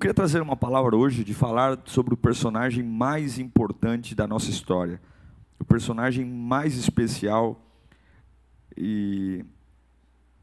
Eu 0.00 0.02
queria 0.02 0.14
trazer 0.14 0.40
uma 0.40 0.56
palavra 0.56 0.96
hoje 0.96 1.22
de 1.22 1.34
falar 1.34 1.78
sobre 1.84 2.14
o 2.14 2.16
personagem 2.16 2.82
mais 2.82 3.38
importante 3.38 4.14
da 4.14 4.26
nossa 4.26 4.48
história, 4.48 4.98
o 5.58 5.64
personagem 5.64 6.24
mais 6.24 6.74
especial 6.74 7.62
e 8.74 9.44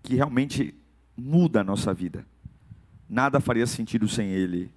que 0.03 0.13
realmente 0.13 0.75
muda 1.17 1.61
a 1.61 1.63
nossa 1.63 1.91
vida. 1.91 2.23
Nada 3.09 3.39
faria 3.39 3.65
sentido 3.65 4.07
sem 4.07 4.29
ele. 4.29 4.71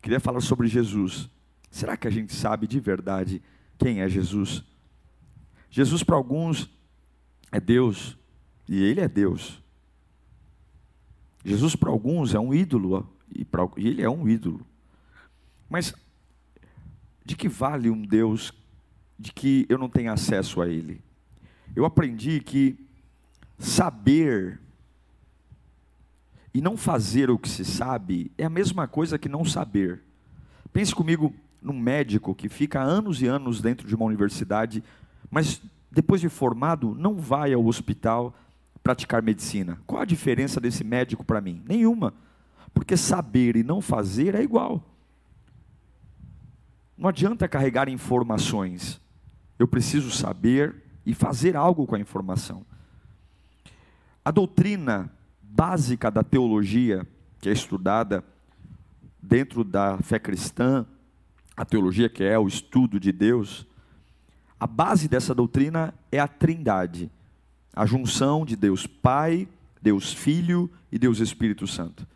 Queria 0.00 0.18
falar 0.18 0.40
sobre 0.40 0.66
Jesus. 0.66 1.28
Será 1.70 1.94
que 1.94 2.08
a 2.08 2.10
gente 2.10 2.32
sabe 2.32 2.66
de 2.66 2.80
verdade 2.80 3.42
quem 3.76 4.00
é 4.00 4.08
Jesus? 4.08 4.64
Jesus 5.68 6.02
para 6.02 6.16
alguns 6.16 6.70
é 7.52 7.60
Deus 7.60 8.16
e 8.66 8.82
ele 8.82 9.02
é 9.02 9.08
Deus. 9.08 9.62
Jesus 11.44 11.76
para 11.76 11.90
alguns 11.90 12.34
é 12.34 12.40
um 12.40 12.54
ídolo 12.54 13.12
e, 13.34 13.44
pra, 13.44 13.68
e 13.76 13.88
ele 13.88 14.02
é 14.02 14.10
um 14.10 14.28
ídolo. 14.28 14.66
Mas 15.68 15.94
de 17.24 17.36
que 17.36 17.48
vale 17.48 17.90
um 17.90 18.02
Deus 18.02 18.52
de 19.18 19.32
que 19.32 19.66
eu 19.68 19.78
não 19.78 19.88
tenho 19.88 20.12
acesso 20.12 20.60
a 20.60 20.68
ele? 20.68 21.00
Eu 21.74 21.84
aprendi 21.84 22.40
que 22.40 22.76
saber 23.58 24.60
e 26.52 26.60
não 26.60 26.76
fazer 26.76 27.30
o 27.30 27.38
que 27.38 27.48
se 27.48 27.64
sabe 27.64 28.30
é 28.36 28.44
a 28.44 28.50
mesma 28.50 28.86
coisa 28.86 29.18
que 29.18 29.28
não 29.28 29.44
saber. 29.44 30.02
Pense 30.72 30.94
comigo 30.94 31.34
num 31.60 31.78
médico 31.78 32.34
que 32.34 32.48
fica 32.48 32.80
anos 32.80 33.22
e 33.22 33.26
anos 33.26 33.60
dentro 33.60 33.86
de 33.86 33.94
uma 33.94 34.04
universidade, 34.04 34.82
mas 35.30 35.62
depois 35.90 36.20
de 36.20 36.28
formado 36.28 36.94
não 36.98 37.16
vai 37.16 37.52
ao 37.52 37.64
hospital 37.64 38.34
praticar 38.82 39.22
medicina. 39.22 39.78
Qual 39.86 40.02
a 40.02 40.04
diferença 40.04 40.60
desse 40.60 40.82
médico 40.82 41.24
para 41.24 41.40
mim? 41.40 41.62
Nenhuma. 41.66 42.12
Porque 42.72 42.96
saber 42.96 43.56
e 43.56 43.62
não 43.62 43.80
fazer 43.80 44.34
é 44.34 44.42
igual. 44.42 44.82
Não 46.96 47.08
adianta 47.08 47.48
carregar 47.48 47.88
informações. 47.88 49.00
Eu 49.58 49.66
preciso 49.66 50.10
saber 50.10 50.82
e 51.04 51.14
fazer 51.14 51.56
algo 51.56 51.86
com 51.86 51.94
a 51.94 52.00
informação. 52.00 52.64
A 54.24 54.30
doutrina 54.30 55.10
básica 55.42 56.10
da 56.10 56.22
teologia, 56.22 57.06
que 57.40 57.48
é 57.48 57.52
estudada 57.52 58.24
dentro 59.20 59.64
da 59.64 59.98
fé 59.98 60.18
cristã, 60.18 60.86
a 61.56 61.64
teologia 61.64 62.08
que 62.08 62.24
é 62.24 62.38
o 62.38 62.46
estudo 62.46 62.98
de 62.98 63.12
Deus, 63.12 63.66
a 64.58 64.66
base 64.66 65.08
dessa 65.08 65.34
doutrina 65.34 65.92
é 66.10 66.20
a 66.20 66.28
Trindade, 66.28 67.10
a 67.74 67.84
junção 67.84 68.46
de 68.46 68.54
Deus 68.54 68.86
Pai, 68.86 69.48
Deus 69.80 70.12
Filho 70.12 70.70
e 70.90 70.98
Deus 70.98 71.18
Espírito 71.18 71.66
Santo. 71.66 72.06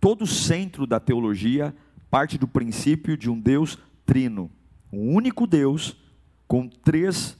Todo 0.00 0.22
o 0.22 0.26
centro 0.26 0.86
da 0.86 0.98
teologia 0.98 1.74
parte 2.10 2.38
do 2.38 2.48
princípio 2.48 3.16
de 3.16 3.30
um 3.30 3.38
Deus 3.38 3.78
trino, 4.04 4.50
um 4.92 5.14
único 5.14 5.46
Deus 5.46 5.96
com 6.48 6.68
três 6.68 7.38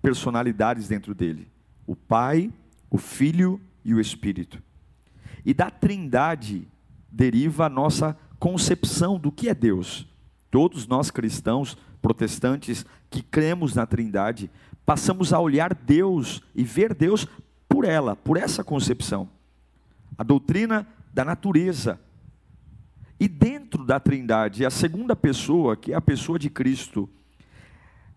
personalidades 0.00 0.86
dentro 0.86 1.14
dele: 1.14 1.48
o 1.86 1.96
Pai, 1.96 2.52
o 2.90 2.98
Filho 2.98 3.60
e 3.84 3.94
o 3.94 4.00
Espírito. 4.00 4.62
E 5.44 5.52
da 5.52 5.70
Trindade 5.70 6.68
deriva 7.10 7.66
a 7.66 7.68
nossa 7.68 8.16
concepção 8.38 9.18
do 9.18 9.32
que 9.32 9.48
é 9.48 9.54
Deus. 9.54 10.06
Todos 10.50 10.86
nós 10.86 11.10
cristãos, 11.10 11.76
protestantes, 12.00 12.86
que 13.10 13.22
cremos 13.22 13.74
na 13.74 13.86
Trindade, 13.86 14.50
passamos 14.86 15.32
a 15.32 15.40
olhar 15.40 15.74
Deus 15.74 16.42
e 16.54 16.62
ver 16.62 16.94
Deus 16.94 17.26
por 17.68 17.84
ela, 17.84 18.14
por 18.14 18.36
essa 18.36 18.62
concepção. 18.62 19.28
A 20.16 20.22
doutrina 20.22 20.86
da 21.14 21.24
natureza. 21.24 22.00
E 23.20 23.28
dentro 23.28 23.86
da 23.86 24.00
Trindade, 24.00 24.66
a 24.66 24.70
segunda 24.70 25.14
pessoa, 25.14 25.76
que 25.76 25.92
é 25.92 25.94
a 25.94 26.00
pessoa 26.00 26.38
de 26.38 26.50
Cristo, 26.50 27.08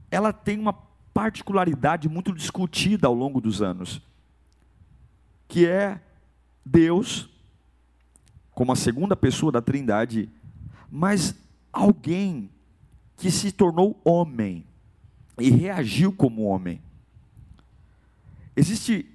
ela 0.09 0.33
tem 0.33 0.59
uma 0.59 0.73
particularidade 1.13 2.09
muito 2.09 2.33
discutida 2.33 3.07
ao 3.07 3.13
longo 3.13 3.39
dos 3.39 3.61
anos, 3.61 4.01
que 5.47 5.67
é 5.67 6.01
Deus, 6.65 7.29
como 8.51 8.71
a 8.71 8.75
segunda 8.75 9.15
pessoa 9.15 9.51
da 9.51 9.61
Trindade, 9.61 10.27
mas 10.89 11.35
alguém 11.71 12.49
que 13.15 13.29
se 13.29 13.51
tornou 13.51 14.01
homem 14.03 14.65
e 15.39 15.51
reagiu 15.51 16.11
como 16.11 16.45
homem. 16.45 16.81
Existe 18.55 19.05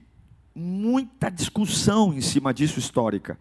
muita 0.54 1.28
discussão 1.28 2.12
em 2.14 2.20
cima 2.20 2.54
disso 2.54 2.78
histórica 2.78 3.36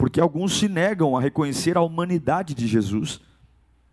porque 0.00 0.18
alguns 0.18 0.54
se 0.54 0.66
negam 0.66 1.14
a 1.14 1.20
reconhecer 1.20 1.76
a 1.76 1.82
humanidade 1.82 2.54
de 2.54 2.66
Jesus, 2.66 3.20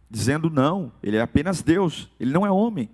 dizendo 0.10 0.50
não, 0.50 0.90
ele 1.04 1.18
é 1.18 1.22
apenas 1.22 1.62
Deus, 1.62 2.10
ele 2.18 2.32
não 2.32 2.46
é 2.46 2.50
homem. 2.50 2.90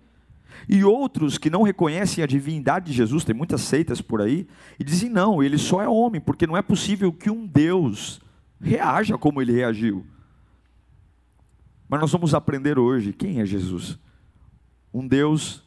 E 0.68 0.84
outros 0.84 1.38
que 1.38 1.48
não 1.48 1.62
reconhecem 1.62 2.24
a 2.24 2.28
divindade 2.28 2.88
de 2.88 2.94
Jesus, 2.94 3.24
tem 3.24 3.36
muitas 3.36 3.62
seitas 3.62 4.02
por 4.02 4.20
aí, 4.20 4.48
e 4.80 4.84
dizem 4.84 5.12
não, 5.12 5.44
ele 5.44 5.60
só 5.60 5.80
é 5.80 5.88
homem, 5.88 6.20
porque 6.20 6.48
não 6.48 6.58
é 6.58 6.62
possível 6.64 7.14
que 7.14 7.30
um 7.30 7.46
Deus 7.46 8.20
reaja 8.60 9.16
como 9.16 9.40
ele 9.44 9.52
reagiu. 9.54 10.04
Mas 11.88 12.02
nós 12.02 12.12
vamos 12.12 12.34
aprender 12.34 12.80
hoje 12.80 13.14
quem 13.14 13.42
é 13.42 13.46
Jesus. 13.46 14.00
Um 14.92 15.08
Deus 15.08 15.64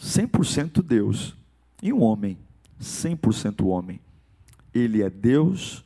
100% 0.00 0.80
Deus 0.80 1.36
e 1.82 1.92
um 1.92 2.00
homem 2.00 2.38
100% 2.80 3.66
homem. 3.66 4.00
Ele 4.72 5.02
é 5.02 5.10
Deus 5.10 5.84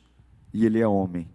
e 0.53 0.65
ele 0.65 0.79
é 0.79 0.87
homem. 0.87 1.27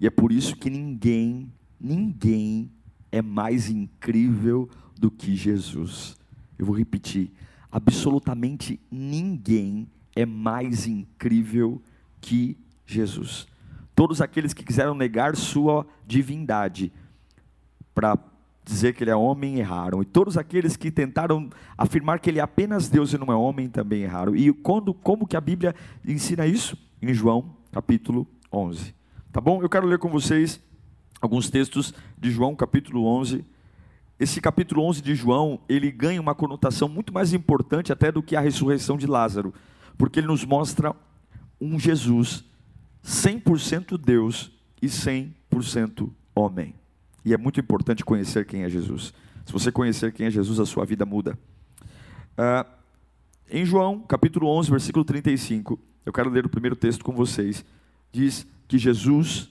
E 0.00 0.06
é 0.06 0.10
por 0.10 0.32
isso 0.32 0.56
que 0.56 0.68
ninguém, 0.68 1.52
ninguém 1.80 2.70
é 3.10 3.22
mais 3.22 3.68
incrível 3.68 4.68
do 4.98 5.10
que 5.10 5.36
Jesus. 5.36 6.16
Eu 6.58 6.66
vou 6.66 6.76
repetir: 6.76 7.32
absolutamente 7.70 8.80
ninguém 8.90 9.88
é 10.14 10.26
mais 10.26 10.86
incrível 10.86 11.80
que 12.20 12.56
Jesus. 12.86 13.46
Todos 13.94 14.20
aqueles 14.20 14.54
que 14.54 14.64
quiseram 14.64 14.94
negar 14.94 15.36
sua 15.36 15.86
divindade 16.06 16.92
para 17.94 18.18
dizer 18.64 18.94
que 18.94 19.04
ele 19.04 19.10
é 19.10 19.16
homem 19.16 19.58
erraram. 19.58 20.02
E 20.02 20.04
todos 20.04 20.38
aqueles 20.38 20.76
que 20.76 20.90
tentaram 20.90 21.50
afirmar 21.76 22.20
que 22.20 22.30
ele 22.30 22.38
é 22.38 22.42
apenas 22.42 22.88
Deus 22.88 23.12
e 23.12 23.18
não 23.18 23.32
é 23.32 23.36
homem 23.36 23.68
também 23.68 24.02
erraram. 24.02 24.34
E 24.34 24.52
quando, 24.52 24.94
como 24.94 25.26
que 25.26 25.36
a 25.36 25.40
Bíblia 25.40 25.74
ensina 26.06 26.46
isso? 26.46 26.76
Em 27.00 27.12
João, 27.12 27.56
capítulo 27.70 28.26
11. 28.52 28.94
Tá 29.32 29.40
bom? 29.40 29.62
Eu 29.62 29.68
quero 29.68 29.86
ler 29.86 29.98
com 29.98 30.08
vocês 30.08 30.60
alguns 31.20 31.48
textos 31.48 31.94
de 32.18 32.30
João, 32.30 32.54
capítulo 32.54 33.06
11. 33.06 33.44
Esse 34.20 34.40
capítulo 34.40 34.84
11 34.84 35.00
de 35.00 35.14
João, 35.14 35.60
ele 35.68 35.90
ganha 35.90 36.20
uma 36.20 36.34
conotação 36.34 36.88
muito 36.88 37.12
mais 37.12 37.32
importante 37.32 37.92
até 37.92 38.12
do 38.12 38.22
que 38.22 38.36
a 38.36 38.40
ressurreição 38.40 38.96
de 38.96 39.06
Lázaro, 39.06 39.54
porque 39.96 40.20
ele 40.20 40.26
nos 40.26 40.44
mostra 40.44 40.94
um 41.60 41.78
Jesus 41.78 42.44
100% 43.04 43.96
Deus 43.96 44.52
e 44.80 44.86
100% 44.86 46.10
homem. 46.34 46.74
E 47.24 47.32
é 47.32 47.38
muito 47.38 47.58
importante 47.58 48.04
conhecer 48.04 48.44
quem 48.46 48.64
é 48.64 48.68
Jesus. 48.68 49.14
Se 49.46 49.52
você 49.52 49.72
conhecer 49.72 50.12
quem 50.12 50.26
é 50.26 50.30
Jesus, 50.30 50.60
a 50.60 50.66
sua 50.66 50.84
vida 50.84 51.06
muda. 51.06 51.38
Uh, 52.32 52.68
em 53.50 53.64
João, 53.64 54.00
capítulo 54.00 54.48
11, 54.48 54.70
versículo 54.70 55.04
35, 55.04 55.78
eu 56.04 56.12
quero 56.12 56.30
ler 56.30 56.46
o 56.46 56.48
primeiro 56.48 56.76
texto 56.76 57.04
com 57.04 57.12
vocês 57.12 57.64
diz 58.12 58.46
que 58.68 58.78
Jesus 58.78 59.50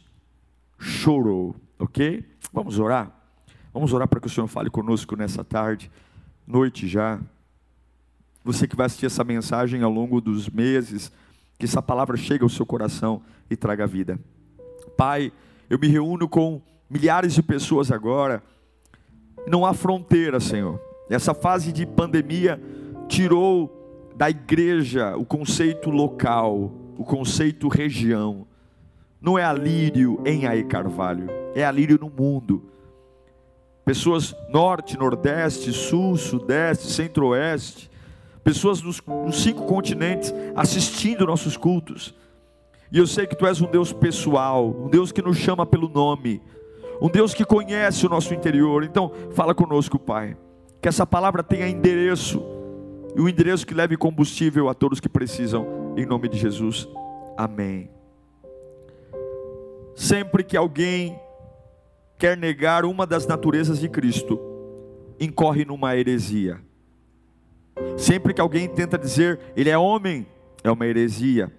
chorou, 0.77 1.55
ok? 1.79 2.23
Vamos 2.53 2.79
orar? 2.79 3.11
Vamos 3.73 3.91
orar 3.91 4.07
para 4.07 4.19
que 4.19 4.27
o 4.27 4.29
Senhor 4.29 4.47
fale 4.47 4.69
conosco 4.69 5.15
nessa 5.15 5.43
tarde, 5.43 5.91
noite 6.45 6.87
já. 6.87 7.19
Você 8.43 8.67
que 8.67 8.75
vai 8.75 8.85
assistir 8.85 9.07
essa 9.07 9.23
mensagem 9.23 9.81
ao 9.81 9.91
longo 9.91 10.21
dos 10.21 10.49
meses, 10.49 11.11
que 11.57 11.65
essa 11.65 11.81
palavra 11.81 12.17
chegue 12.17 12.43
ao 12.43 12.49
seu 12.49 12.65
coração 12.65 13.21
e 13.49 13.55
traga 13.55 13.87
vida. 13.87 14.19
Pai, 14.97 15.31
eu 15.69 15.79
me 15.79 15.87
reúno 15.87 16.27
com 16.27 16.61
milhares 16.89 17.33
de 17.33 17.41
pessoas 17.41 17.91
agora, 17.91 18.43
não 19.47 19.65
há 19.65 19.73
fronteira, 19.73 20.39
Senhor. 20.39 20.79
Essa 21.09 21.33
fase 21.33 21.71
de 21.71 21.85
pandemia 21.85 22.61
tirou 23.07 24.11
da 24.15 24.29
igreja 24.29 25.15
o 25.15 25.25
conceito 25.25 25.89
local, 25.89 26.71
o 26.97 27.03
conceito 27.03 27.67
região 27.67 28.45
não 29.21 29.37
é 29.37 29.43
alírio 29.43 30.19
em 30.25 30.47
Ae 30.47 30.63
Carvalho. 30.63 31.29
é 31.53 31.63
a 31.63 31.71
lírio 31.71 31.99
no 32.01 32.09
mundo. 32.09 32.63
Pessoas 33.85 34.35
norte, 34.49 34.97
nordeste, 34.97 35.71
sul, 35.71 36.15
sudeste, 36.17 36.87
centro-oeste, 36.87 37.91
pessoas 38.43 38.81
nos 38.81 39.01
cinco 39.43 39.65
continentes 39.65 40.33
assistindo 40.55 41.25
nossos 41.25 41.55
cultos. 41.55 42.15
E 42.91 42.97
eu 42.97 43.07
sei 43.07 43.27
que 43.27 43.35
tu 43.35 43.45
és 43.45 43.61
um 43.61 43.69
Deus 43.69 43.93
pessoal, 43.93 44.69
um 44.69 44.89
Deus 44.89 45.11
que 45.11 45.21
nos 45.21 45.37
chama 45.37 45.65
pelo 45.65 45.87
nome, 45.87 46.41
um 47.01 47.09
Deus 47.09 47.33
que 47.33 47.45
conhece 47.45 48.05
o 48.05 48.09
nosso 48.09 48.33
interior. 48.33 48.83
Então, 48.83 49.11
fala 49.31 49.53
conosco, 49.53 49.97
Pai. 49.97 50.35
Que 50.81 50.87
essa 50.87 51.05
palavra 51.05 51.43
tenha 51.43 51.67
endereço, 51.67 52.43
e 53.15 53.21
o 53.21 53.25
um 53.25 53.29
endereço 53.29 53.67
que 53.67 53.73
leve 53.73 53.97
combustível 53.97 54.67
a 54.67 54.73
todos 54.73 54.99
que 54.99 55.09
precisam, 55.09 55.93
em 55.95 56.05
nome 56.05 56.27
de 56.27 56.37
Jesus. 56.37 56.87
Amém. 57.37 58.00
Sempre 59.95 60.43
que 60.43 60.55
alguém 60.55 61.19
quer 62.17 62.37
negar 62.37 62.85
uma 62.85 63.05
das 63.05 63.25
naturezas 63.25 63.79
de 63.79 63.89
Cristo, 63.89 64.39
incorre 65.19 65.65
numa 65.65 65.95
heresia. 65.95 66.59
Sempre 67.97 68.33
que 68.33 68.41
alguém 68.41 68.67
tenta 68.67 68.97
dizer 68.97 69.39
ele 69.55 69.69
é 69.69 69.77
homem, 69.77 70.25
é 70.63 70.71
uma 70.71 70.85
heresia. 70.85 71.51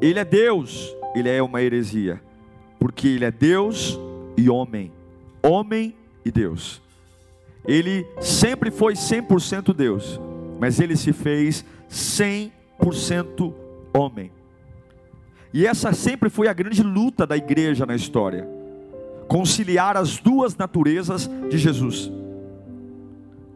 Ele 0.00 0.18
é 0.18 0.24
Deus, 0.24 0.94
ele 1.14 1.28
é 1.28 1.42
uma 1.42 1.62
heresia. 1.62 2.20
Porque 2.78 3.08
ele 3.08 3.24
é 3.24 3.30
Deus 3.30 3.98
e 4.36 4.50
homem. 4.50 4.92
Homem 5.42 5.94
e 6.24 6.30
Deus. 6.30 6.82
Ele 7.66 8.06
sempre 8.20 8.70
foi 8.70 8.94
100% 8.94 9.72
Deus, 9.72 10.20
mas 10.60 10.78
ele 10.80 10.96
se 10.96 11.12
fez 11.12 11.64
100% 11.88 13.54
homem. 13.96 14.30
E 15.54 15.64
essa 15.64 15.92
sempre 15.92 16.28
foi 16.28 16.48
a 16.48 16.52
grande 16.52 16.82
luta 16.82 17.24
da 17.24 17.36
igreja 17.36 17.86
na 17.86 17.94
história 17.94 18.44
conciliar 19.28 19.96
as 19.96 20.18
duas 20.18 20.56
naturezas 20.56 21.30
de 21.48 21.56
Jesus. 21.56 22.10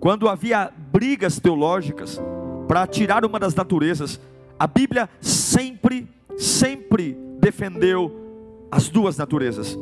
Quando 0.01 0.29
havia 0.29 0.73
brigas 0.93 1.39
teológicas 1.39 2.21
para 2.67 2.87
tirar 2.87 3.25
uma 3.25 3.39
das 3.39 3.55
naturezas, 3.55 4.21
a 4.59 4.67
Bíblia 4.67 5.09
sempre, 5.21 6.09
sempre 6.37 7.17
defendeu 7.41 8.67
as 8.71 8.89
duas 8.89 9.17
naturezas. 9.17 9.77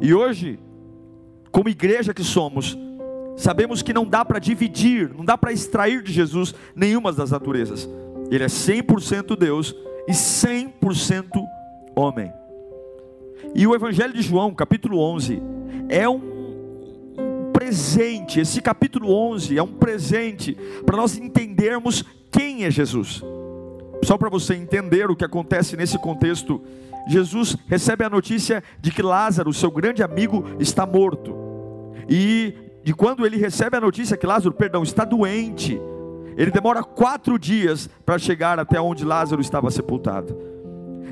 E 0.00 0.14
hoje, 0.14 0.58
como 1.50 1.68
igreja 1.68 2.14
que 2.14 2.22
somos, 2.22 2.78
sabemos 3.36 3.82
que 3.82 3.92
não 3.92 4.06
dá 4.06 4.24
para 4.24 4.38
dividir, 4.38 5.12
não 5.14 5.24
dá 5.24 5.36
para 5.36 5.52
extrair 5.52 6.02
de 6.02 6.12
Jesus 6.12 6.54
nenhuma 6.74 7.12
das 7.12 7.30
naturezas. 7.32 7.88
Ele 8.30 8.44
é 8.44 8.46
100% 8.46 9.36
Deus 9.36 9.74
e 10.06 10.12
100% 10.12 11.26
homem. 11.96 12.32
E 13.54 13.66
o 13.66 13.74
Evangelho 13.74 14.12
de 14.12 14.22
João, 14.22 14.54
capítulo 14.54 15.00
11, 15.00 15.42
é 15.88 16.08
um, 16.08 16.40
presente. 17.70 18.40
Esse 18.40 18.60
capítulo 18.60 19.14
11 19.14 19.56
é 19.58 19.62
um 19.62 19.74
presente 19.74 20.56
para 20.84 20.96
nós 20.96 21.16
entendermos 21.16 22.04
quem 22.30 22.64
é 22.64 22.70
Jesus. 22.70 23.22
Só 24.02 24.16
para 24.16 24.30
você 24.30 24.54
entender 24.54 25.10
o 25.10 25.14
que 25.14 25.24
acontece 25.24 25.76
nesse 25.76 25.98
contexto, 25.98 26.62
Jesus 27.06 27.56
recebe 27.68 28.02
a 28.02 28.10
notícia 28.10 28.62
de 28.80 28.90
que 28.90 29.02
Lázaro, 29.02 29.52
seu 29.52 29.70
grande 29.70 30.02
amigo, 30.02 30.44
está 30.58 30.86
morto. 30.86 31.32
E 32.08 32.54
de 32.82 32.94
quando 32.94 33.26
ele 33.26 33.36
recebe 33.36 33.76
a 33.76 33.80
notícia 33.80 34.16
que 34.16 34.26
Lázaro, 34.26 34.54
perdão, 34.54 34.82
está 34.82 35.04
doente, 35.04 35.80
ele 36.40 36.50
demora 36.50 36.82
quatro 36.82 37.38
dias 37.38 37.86
para 38.06 38.18
chegar 38.18 38.58
até 38.58 38.80
onde 38.80 39.04
Lázaro 39.04 39.42
estava 39.42 39.70
sepultado. 39.70 40.34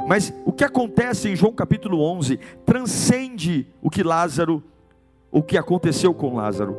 Mas 0.07 0.33
o 0.47 0.53
que 0.53 0.65
acontece 0.65 1.29
em 1.29 1.37
João 1.37 1.53
capítulo 1.53 2.01
11 2.01 2.41
transcende 2.65 3.67
o 3.83 3.91
que 3.91 4.03
Lázaro, 4.03 4.65
o 5.31 5.43
que 5.43 5.59
aconteceu 5.59 6.15
com 6.15 6.35
Lázaro. 6.35 6.75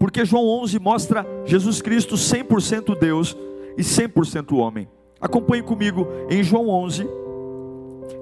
Porque 0.00 0.24
João 0.24 0.48
11 0.48 0.80
mostra 0.80 1.24
Jesus 1.44 1.80
Cristo 1.80 2.16
100% 2.16 2.98
Deus 2.98 3.36
e 3.78 3.82
100% 3.82 4.58
homem. 4.58 4.88
Acompanhe 5.20 5.62
comigo 5.62 6.08
em 6.28 6.42
João 6.42 6.68
11, 6.68 7.06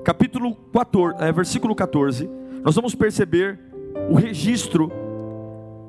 capítulo 0.04 0.54
14, 0.54 1.16
é, 1.20 1.32
versículo 1.32 1.74
14. 1.74 2.28
Nós 2.62 2.74
vamos 2.74 2.94
perceber 2.94 3.58
o 4.10 4.14
registro 4.14 4.92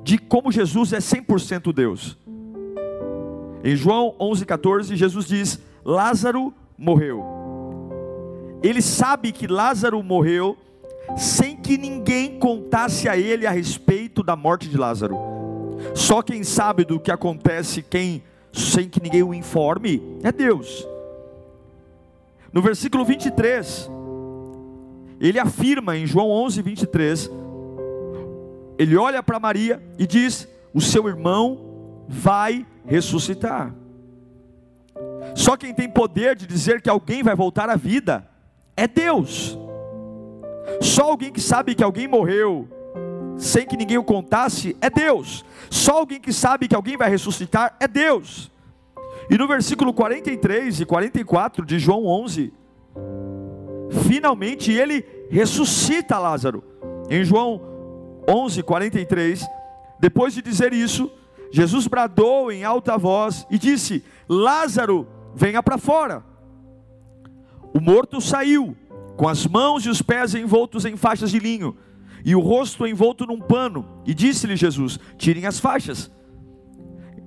de 0.02 0.16
como 0.16 0.50
Jesus 0.50 0.94
é 0.94 0.98
100% 0.98 1.74
Deus. 1.74 2.23
Em 3.64 3.74
João 3.74 4.14
11:14, 4.20 4.94
Jesus 4.94 5.26
diz: 5.26 5.58
Lázaro 5.82 6.52
morreu. 6.76 7.24
Ele 8.62 8.82
sabe 8.82 9.32
que 9.32 9.46
Lázaro 9.46 10.02
morreu 10.02 10.56
sem 11.16 11.56
que 11.56 11.78
ninguém 11.78 12.38
contasse 12.38 13.08
a 13.08 13.16
ele 13.16 13.46
a 13.46 13.50
respeito 13.50 14.22
da 14.22 14.36
morte 14.36 14.68
de 14.68 14.76
Lázaro. 14.76 15.18
Só 15.94 16.22
quem 16.22 16.44
sabe 16.44 16.84
do 16.84 17.00
que 17.00 17.10
acontece, 17.10 17.82
quem 17.82 18.22
sem 18.52 18.88
que 18.88 19.02
ninguém 19.02 19.22
o 19.22 19.34
informe, 19.34 20.02
é 20.22 20.30
Deus. 20.30 20.86
No 22.52 22.62
versículo 22.62 23.04
23, 23.04 23.90
ele 25.20 25.38
afirma 25.38 25.96
em 25.96 26.06
João 26.06 26.30
11, 26.30 26.62
23, 26.62 27.30
ele 28.78 28.96
olha 28.96 29.22
para 29.22 29.40
Maria 29.40 29.82
e 29.98 30.06
diz: 30.06 30.48
O 30.72 30.80
seu 30.80 31.08
irmão 31.08 32.04
vai 32.08 32.66
ressuscitar. 32.86 33.72
Só 35.34 35.56
quem 35.56 35.74
tem 35.74 35.88
poder 35.88 36.36
de 36.36 36.46
dizer 36.46 36.80
que 36.80 36.88
alguém 36.88 37.22
vai 37.22 37.34
voltar 37.34 37.68
à 37.68 37.76
vida 37.76 38.28
é 38.76 38.86
Deus. 38.86 39.58
Só 40.80 41.10
alguém 41.10 41.32
que 41.32 41.40
sabe 41.40 41.74
que 41.74 41.82
alguém 41.82 42.06
morreu 42.06 42.68
sem 43.36 43.66
que 43.66 43.76
ninguém 43.76 43.98
o 43.98 44.04
contasse 44.04 44.76
é 44.80 44.88
Deus. 44.88 45.44
Só 45.70 45.98
alguém 45.98 46.20
que 46.20 46.32
sabe 46.32 46.68
que 46.68 46.74
alguém 46.74 46.96
vai 46.96 47.08
ressuscitar 47.10 47.76
é 47.80 47.88
Deus. 47.88 48.50
E 49.30 49.36
no 49.38 49.48
versículo 49.48 49.92
43 49.92 50.80
e 50.80 50.86
44 50.86 51.64
de 51.64 51.78
João 51.78 52.06
11, 52.06 52.52
finalmente 54.06 54.70
ele 54.72 55.04
ressuscita 55.30 56.18
Lázaro. 56.18 56.62
Em 57.08 57.24
João 57.24 57.60
11, 58.28 58.62
43, 58.62 59.46
depois 59.98 60.34
de 60.34 60.42
dizer 60.42 60.72
isso, 60.72 61.10
Jesus 61.54 61.86
bradou 61.86 62.50
em 62.50 62.64
alta 62.64 62.98
voz 62.98 63.46
e 63.48 63.56
disse: 63.56 64.02
Lázaro, 64.28 65.06
venha 65.36 65.62
para 65.62 65.78
fora. 65.78 66.24
O 67.72 67.80
morto 67.80 68.20
saiu, 68.20 68.76
com 69.16 69.28
as 69.28 69.46
mãos 69.46 69.86
e 69.86 69.88
os 69.88 70.02
pés 70.02 70.34
envoltos 70.34 70.84
em 70.84 70.96
faixas 70.96 71.30
de 71.30 71.38
linho, 71.38 71.76
e 72.24 72.34
o 72.34 72.40
rosto 72.40 72.84
envolto 72.84 73.24
num 73.24 73.38
pano, 73.38 73.86
e 74.04 74.12
disse-lhe 74.12 74.56
Jesus: 74.56 74.98
Tirem 75.16 75.46
as 75.46 75.60
faixas. 75.60 76.10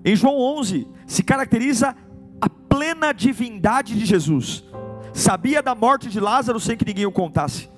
Em 0.04 0.14
João 0.14 0.38
11, 0.38 0.86
se 1.06 1.24
caracteriza 1.24 1.96
a 2.42 2.50
plena 2.50 3.14
divindade 3.14 3.98
de 3.98 4.06
Jesus. 4.06 4.66
Sabia 5.14 5.64
da 5.64 5.74
morte 5.74 6.10
de 6.10 6.20
Lázaro 6.20 6.60
sem 6.60 6.76
que 6.76 6.84
ninguém 6.84 7.06
o 7.06 7.14
contasse. 7.14 7.70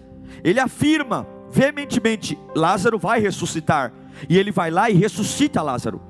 Ele 0.44 0.60
afirma 0.60 1.28
veementemente: 1.52 2.40
Lázaro 2.56 2.98
vai 2.98 3.20
ressuscitar. 3.20 3.94
E 4.28 4.36
ele 4.36 4.52
vai 4.52 4.72
lá 4.72 4.90
e 4.90 4.96
ressuscita 4.96 5.62
Lázaro. 5.62 6.09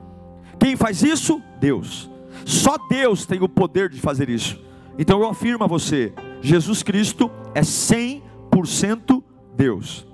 Quem 0.60 0.75
faz 0.75 1.01
isso? 1.04 1.42
Deus. 1.60 2.10
Só 2.46 2.78
Deus 2.89 3.25
tem 3.25 3.42
o 3.42 3.50
poder 3.50 3.89
de 3.89 4.00
fazer 4.00 4.30
isso. 4.30 4.60
Então 4.98 5.22
eu 5.22 5.30
afirmo 5.30 5.63
a 5.63 5.68
você: 5.68 6.13
Jesus 6.42 6.84
Cristo 6.84 7.32
é 7.54 7.62
100% 7.62 9.24
Deus. 9.56 10.06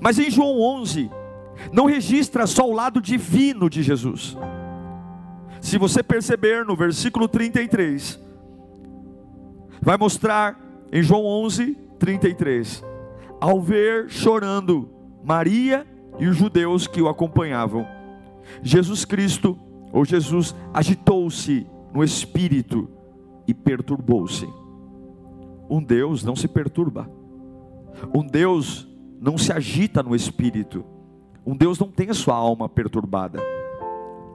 Mas 0.00 0.18
em 0.18 0.30
João 0.30 0.60
11, 0.60 1.10
não 1.72 1.86
registra 1.86 2.46
só 2.46 2.68
o 2.68 2.72
lado 2.72 3.00
divino 3.00 3.68
de 3.68 3.82
Jesus. 3.82 4.36
Se 5.60 5.78
você 5.78 6.02
perceber 6.02 6.64
no 6.64 6.76
versículo 6.76 7.26
33, 7.26 8.20
vai 9.80 9.96
mostrar 9.96 10.60
em 10.92 11.02
João 11.02 11.24
11, 11.24 11.76
33, 11.98 12.84
ao 13.40 13.60
ver 13.60 14.10
chorando 14.10 14.90
Maria 15.24 15.86
e 16.18 16.26
os 16.26 16.36
judeus 16.36 16.86
que 16.86 17.00
o 17.00 17.08
acompanhavam, 17.08 17.86
Jesus 18.62 19.04
Cristo 19.04 19.58
ou 19.94 20.04
Jesus 20.04 20.52
agitou-se 20.72 21.64
no 21.94 22.02
espírito 22.02 22.88
e 23.46 23.54
perturbou-se. 23.54 24.44
Um 25.70 25.80
Deus 25.80 26.24
não 26.24 26.34
se 26.34 26.48
perturba. 26.48 27.08
Um 28.12 28.26
Deus 28.26 28.88
não 29.20 29.38
se 29.38 29.52
agita 29.52 30.02
no 30.02 30.16
espírito. 30.16 30.84
Um 31.46 31.56
Deus 31.56 31.78
não 31.78 31.88
tem 31.88 32.10
a 32.10 32.14
sua 32.14 32.34
alma 32.34 32.68
perturbada. 32.68 33.38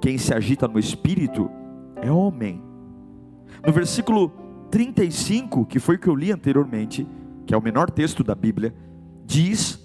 Quem 0.01 0.17
se 0.17 0.33
agita 0.33 0.65
no 0.65 0.79
espírito 0.79 1.51
é 1.97 2.09
homem. 2.09 2.63
No 3.65 3.73
versículo 3.73 4.31
35, 4.71 5.65
que 5.65 5.77
foi 5.77 5.95
o 5.95 5.99
que 5.99 6.07
eu 6.07 6.15
li 6.15 6.31
anteriormente, 6.31 7.05
que 7.45 7.53
é 7.53 7.57
o 7.57 7.61
menor 7.61 7.91
texto 7.91 8.23
da 8.23 8.33
Bíblia, 8.33 8.73
diz 9.25 9.77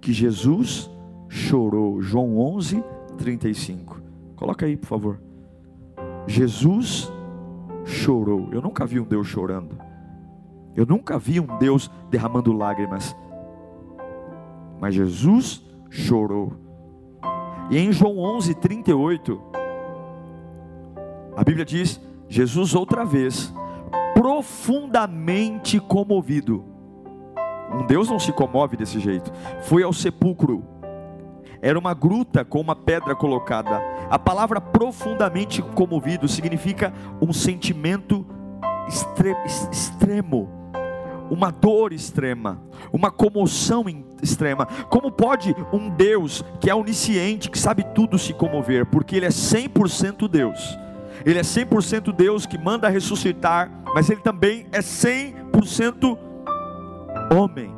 que 0.00 0.12
Jesus 0.12 0.90
chorou. 1.28 2.02
João 2.02 2.36
11, 2.36 2.82
35. 3.16 4.07
Coloca 4.38 4.64
aí, 4.64 4.76
por 4.76 4.86
favor. 4.86 5.20
Jesus 6.26 7.12
chorou. 7.84 8.48
Eu 8.52 8.62
nunca 8.62 8.86
vi 8.86 9.00
um 9.00 9.04
Deus 9.04 9.26
chorando. 9.26 9.76
Eu 10.76 10.86
nunca 10.86 11.18
vi 11.18 11.40
um 11.40 11.58
Deus 11.58 11.90
derramando 12.08 12.52
lágrimas. 12.52 13.16
mas 14.80 14.94
Jesus 14.94 15.60
chorou. 15.90 16.52
E 17.68 17.78
em 17.78 17.90
João 17.90 18.16
11, 18.18 18.54
38, 18.54 19.42
a 21.36 21.42
Bíblia 21.42 21.64
diz: 21.64 22.00
Jesus 22.28 22.76
outra 22.76 23.04
vez, 23.04 23.52
profundamente 24.14 25.80
comovido. 25.80 26.64
Um 27.72 27.84
Deus 27.86 28.08
não 28.08 28.20
se 28.20 28.32
comove 28.32 28.76
desse 28.76 29.00
jeito. 29.00 29.32
Foi 29.62 29.82
ao 29.82 29.92
sepulcro. 29.92 30.77
Era 31.60 31.78
uma 31.78 31.94
gruta 31.94 32.44
com 32.44 32.60
uma 32.60 32.76
pedra 32.76 33.14
colocada. 33.14 33.80
A 34.10 34.18
palavra 34.18 34.60
profundamente 34.60 35.60
comovido 35.62 36.28
significa 36.28 36.92
um 37.20 37.32
sentimento 37.32 38.26
extremo, 39.70 40.48
uma 41.30 41.50
dor 41.50 41.92
extrema, 41.92 42.62
uma 42.92 43.10
comoção 43.10 43.84
extrema. 44.22 44.66
Como 44.88 45.10
pode 45.10 45.54
um 45.72 45.90
Deus 45.90 46.44
que 46.60 46.70
é 46.70 46.74
onisciente, 46.74 47.50
que 47.50 47.58
sabe 47.58 47.84
tudo, 47.94 48.18
se 48.18 48.32
comover? 48.32 48.86
Porque 48.86 49.16
Ele 49.16 49.26
é 49.26 49.30
100% 49.30 50.28
Deus. 50.28 50.78
Ele 51.24 51.38
é 51.38 51.42
100% 51.42 52.12
Deus 52.12 52.46
que 52.46 52.56
manda 52.56 52.88
ressuscitar, 52.88 53.70
mas 53.94 54.08
Ele 54.08 54.20
também 54.20 54.66
é 54.72 54.78
100% 54.78 56.16
homem. 57.34 57.74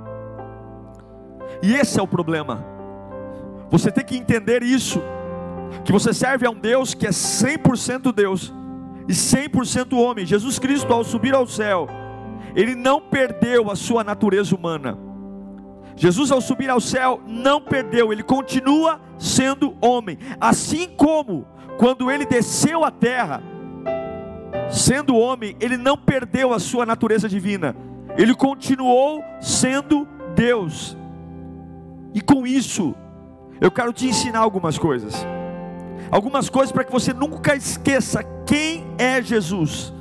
E 1.62 1.75
esse 1.75 1.99
é 1.99 2.02
o 2.02 2.06
problema. 2.06 2.69
Você 3.70 3.90
tem 3.90 4.04
que 4.04 4.16
entender 4.16 4.62
isso. 4.62 5.02
Que 5.84 5.92
você 5.92 6.12
serve 6.12 6.46
a 6.46 6.50
um 6.50 6.58
Deus 6.58 6.94
que 6.94 7.06
é 7.06 7.10
100% 7.10 8.12
Deus 8.12 8.52
e 9.08 9.12
100% 9.12 9.96
homem. 9.96 10.26
Jesus 10.26 10.58
Cristo, 10.58 10.92
ao 10.92 11.04
subir 11.04 11.34
ao 11.34 11.46
céu, 11.46 11.88
ele 12.54 12.74
não 12.74 13.00
perdeu 13.00 13.70
a 13.70 13.76
sua 13.76 14.02
natureza 14.02 14.54
humana. 14.54 14.98
Jesus, 15.96 16.30
ao 16.32 16.40
subir 16.40 16.70
ao 16.70 16.80
céu, 16.80 17.20
não 17.26 17.60
perdeu, 17.60 18.12
ele 18.12 18.22
continua 18.22 19.00
sendo 19.18 19.76
homem. 19.80 20.18
Assim 20.40 20.88
como 20.88 21.46
quando 21.78 22.10
ele 22.10 22.24
desceu 22.24 22.84
à 22.84 22.90
terra, 22.90 23.42
sendo 24.70 25.16
homem, 25.16 25.56
ele 25.60 25.76
não 25.76 25.96
perdeu 25.96 26.52
a 26.52 26.58
sua 26.58 26.86
natureza 26.86 27.28
divina, 27.28 27.76
ele 28.16 28.34
continuou 28.34 29.22
sendo 29.40 30.06
Deus. 30.34 30.96
E 32.14 32.20
com 32.20 32.46
isso, 32.46 32.94
eu 33.60 33.70
quero 33.70 33.92
te 33.92 34.06
ensinar 34.06 34.40
algumas 34.40 34.78
coisas. 34.78 35.14
Algumas 36.10 36.48
coisas 36.48 36.72
para 36.72 36.84
que 36.84 36.90
você 36.90 37.12
nunca 37.12 37.54
esqueça 37.54 38.22
quem 38.46 38.86
é 38.98 39.22
Jesus. 39.22 39.92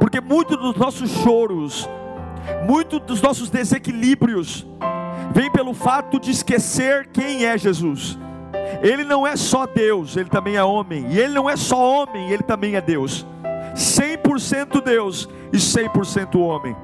Porque 0.00 0.20
muitos 0.20 0.56
dos 0.56 0.74
nossos 0.74 1.10
choros, 1.10 1.88
muitos 2.66 3.00
dos 3.00 3.20
nossos 3.20 3.50
desequilíbrios, 3.50 4.66
vem 5.32 5.50
pelo 5.50 5.74
fato 5.74 6.18
de 6.18 6.30
esquecer 6.30 7.08
quem 7.12 7.44
é 7.44 7.58
Jesus. 7.58 8.18
Ele 8.82 9.04
não 9.04 9.26
é 9.26 9.36
só 9.36 9.66
Deus, 9.66 10.16
ele 10.16 10.28
também 10.28 10.56
é 10.56 10.64
homem. 10.64 11.06
E 11.10 11.18
ele 11.18 11.34
não 11.34 11.48
é 11.48 11.56
só 11.56 11.78
homem, 11.78 12.30
ele 12.30 12.42
também 12.42 12.74
é 12.74 12.80
Deus. 12.80 13.26
100% 13.74 14.82
Deus 14.82 15.28
e 15.52 15.56
100% 15.56 16.36
homem. 16.40 16.74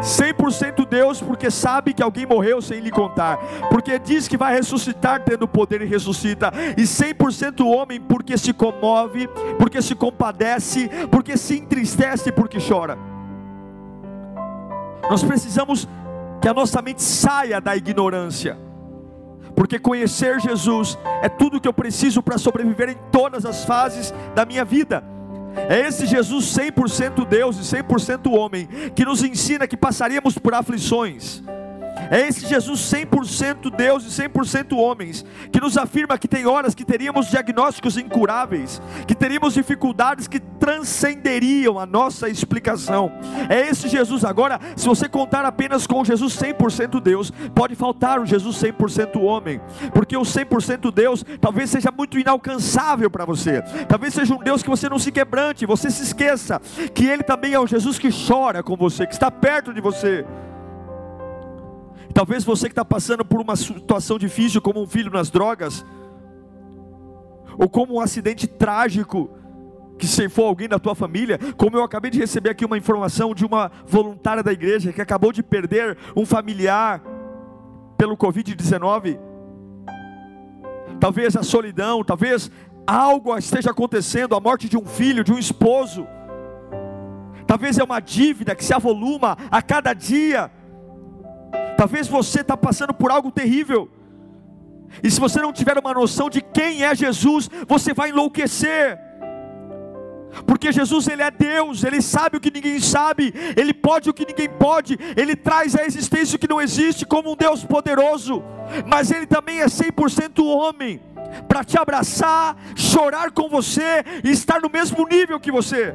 100% 0.00 0.86
Deus, 0.88 1.20
porque 1.20 1.50
sabe 1.50 1.92
que 1.92 2.02
alguém 2.02 2.26
morreu 2.26 2.60
sem 2.60 2.80
lhe 2.80 2.90
contar, 2.90 3.38
porque 3.70 3.98
diz 3.98 4.28
que 4.28 4.36
vai 4.36 4.54
ressuscitar 4.54 5.22
tendo 5.24 5.46
poder 5.46 5.82
e 5.82 5.86
ressuscita, 5.86 6.52
e 6.76 6.82
100% 6.82 7.66
homem, 7.66 8.00
porque 8.00 8.36
se 8.36 8.52
comove, 8.52 9.28
porque 9.58 9.80
se 9.82 9.94
compadece, 9.94 10.88
porque 11.10 11.36
se 11.36 11.58
entristece, 11.58 12.32
porque 12.32 12.58
chora. 12.58 12.98
Nós 15.10 15.22
precisamos 15.22 15.88
que 16.40 16.48
a 16.48 16.54
nossa 16.54 16.80
mente 16.80 17.02
saia 17.02 17.60
da 17.60 17.76
ignorância 17.76 18.58
porque 19.54 19.78
conhecer 19.78 20.40
Jesus 20.40 20.98
é 21.22 21.28
tudo 21.28 21.60
que 21.60 21.68
eu 21.68 21.72
preciso 21.72 22.22
para 22.22 22.38
sobreviver 22.38 22.90
em 22.90 22.96
todas 23.10 23.46
as 23.46 23.64
fases 23.64 24.12
da 24.34 24.44
minha 24.44 24.64
vida. 24.64 25.13
É 25.68 25.86
esse 25.86 26.06
Jesus 26.06 26.46
100% 26.56 27.26
Deus 27.26 27.56
e 27.58 27.76
100% 27.76 28.32
homem 28.32 28.68
que 28.94 29.04
nos 29.04 29.22
ensina 29.22 29.66
que 29.66 29.76
passaríamos 29.76 30.36
por 30.38 30.54
aflições 30.54 31.42
é 32.10 32.26
esse 32.26 32.46
Jesus 32.46 32.80
100% 32.80 33.74
Deus 33.74 34.04
e 34.04 34.22
100% 34.22 34.76
homens, 34.76 35.24
que 35.50 35.60
nos 35.60 35.76
afirma 35.76 36.18
que 36.18 36.28
tem 36.28 36.46
horas 36.46 36.74
que 36.74 36.84
teríamos 36.84 37.28
diagnósticos 37.28 37.96
incuráveis, 37.96 38.80
que 39.06 39.14
teríamos 39.14 39.54
dificuldades 39.54 40.28
que 40.28 40.40
transcenderiam 40.40 41.78
a 41.78 41.86
nossa 41.86 42.28
explicação. 42.28 43.10
É 43.48 43.68
esse 43.68 43.88
Jesus. 43.88 44.24
Agora, 44.24 44.58
se 44.76 44.86
você 44.86 45.08
contar 45.08 45.44
apenas 45.44 45.86
com 45.86 46.00
o 46.00 46.04
Jesus 46.04 46.36
100% 46.36 47.00
Deus, 47.00 47.32
pode 47.54 47.74
faltar 47.74 48.20
o 48.20 48.26
Jesus 48.26 48.56
100% 48.56 49.20
homem, 49.20 49.60
porque 49.92 50.16
o 50.16 50.22
100% 50.22 50.92
Deus 50.92 51.24
talvez 51.40 51.70
seja 51.70 51.90
muito 51.90 52.18
inalcançável 52.18 53.10
para 53.10 53.24
você. 53.24 53.62
Talvez 53.88 54.14
seja 54.14 54.34
um 54.34 54.42
Deus 54.42 54.62
que 54.62 54.70
você 54.70 54.88
não 54.88 54.98
se 54.98 55.12
quebrante, 55.12 55.66
você 55.66 55.90
se 55.90 56.02
esqueça 56.02 56.60
que 56.94 57.06
ele 57.06 57.22
também 57.22 57.54
é 57.54 57.60
o 57.60 57.66
Jesus 57.66 57.98
que 57.98 58.10
chora 58.10 58.62
com 58.62 58.76
você, 58.76 59.06
que 59.06 59.12
está 59.12 59.30
perto 59.30 59.72
de 59.72 59.80
você. 59.80 60.24
Talvez 62.14 62.44
você 62.44 62.68
que 62.68 62.72
está 62.72 62.84
passando 62.84 63.24
por 63.24 63.40
uma 63.40 63.56
situação 63.56 64.16
difícil, 64.16 64.62
como 64.62 64.80
um 64.80 64.86
filho 64.86 65.10
nas 65.10 65.30
drogas, 65.30 65.84
ou 67.58 67.68
como 67.68 67.94
um 67.94 68.00
acidente 68.00 68.46
trágico 68.46 69.28
que 69.98 70.06
ceifou 70.06 70.46
alguém 70.46 70.68
da 70.68 70.78
tua 70.78 70.94
família, 70.94 71.38
como 71.56 71.76
eu 71.76 71.82
acabei 71.82 72.12
de 72.12 72.18
receber 72.18 72.50
aqui 72.50 72.64
uma 72.64 72.78
informação 72.78 73.34
de 73.34 73.44
uma 73.44 73.70
voluntária 73.84 74.42
da 74.44 74.52
igreja 74.52 74.92
que 74.92 75.00
acabou 75.00 75.32
de 75.32 75.42
perder 75.42 75.98
um 76.16 76.24
familiar 76.24 77.02
pelo 77.96 78.16
Covid-19. 78.16 79.18
Talvez 81.00 81.36
a 81.36 81.42
solidão, 81.42 82.04
talvez 82.04 82.50
algo 82.86 83.36
esteja 83.36 83.70
acontecendo, 83.70 84.36
a 84.36 84.40
morte 84.40 84.68
de 84.68 84.76
um 84.76 84.86
filho, 84.86 85.24
de 85.24 85.32
um 85.32 85.38
esposo. 85.38 86.06
Talvez 87.46 87.76
é 87.78 87.84
uma 87.84 88.00
dívida 88.00 88.54
que 88.54 88.64
se 88.64 88.72
avoluma 88.72 89.36
a 89.50 89.60
cada 89.60 89.92
dia 89.92 90.50
Talvez 91.76 92.08
você 92.08 92.40
está 92.40 92.56
passando 92.56 92.94
por 92.94 93.10
algo 93.10 93.30
terrível. 93.30 93.90
E 95.02 95.10
se 95.10 95.20
você 95.20 95.40
não 95.40 95.52
tiver 95.52 95.76
uma 95.78 95.92
noção 95.92 96.30
de 96.30 96.40
quem 96.40 96.84
é 96.84 96.94
Jesus, 96.94 97.50
você 97.66 97.92
vai 97.92 98.10
enlouquecer. 98.10 98.98
Porque 100.46 100.72
Jesus 100.72 101.06
ele 101.06 101.22
é 101.22 101.30
Deus, 101.30 101.84
ele 101.84 102.02
sabe 102.02 102.36
o 102.36 102.40
que 102.40 102.50
ninguém 102.50 102.80
sabe, 102.80 103.32
ele 103.56 103.72
pode 103.72 104.10
o 104.10 104.14
que 104.14 104.26
ninguém 104.26 104.48
pode, 104.48 104.98
ele 105.16 105.36
traz 105.36 105.76
a 105.76 105.84
existência 105.84 106.34
o 106.34 106.38
que 106.38 106.48
não 106.48 106.60
existe 106.60 107.06
como 107.06 107.32
um 107.32 107.36
Deus 107.36 107.64
poderoso, 107.64 108.42
mas 108.84 109.12
ele 109.12 109.26
também 109.26 109.60
é 109.60 109.66
100% 109.66 110.44
homem, 110.44 111.00
para 111.46 111.62
te 111.62 111.78
abraçar, 111.78 112.56
chorar 112.74 113.30
com 113.30 113.48
você 113.48 114.04
e 114.24 114.30
estar 114.30 114.60
no 114.60 114.68
mesmo 114.68 115.06
nível 115.06 115.38
que 115.38 115.52
você. 115.52 115.94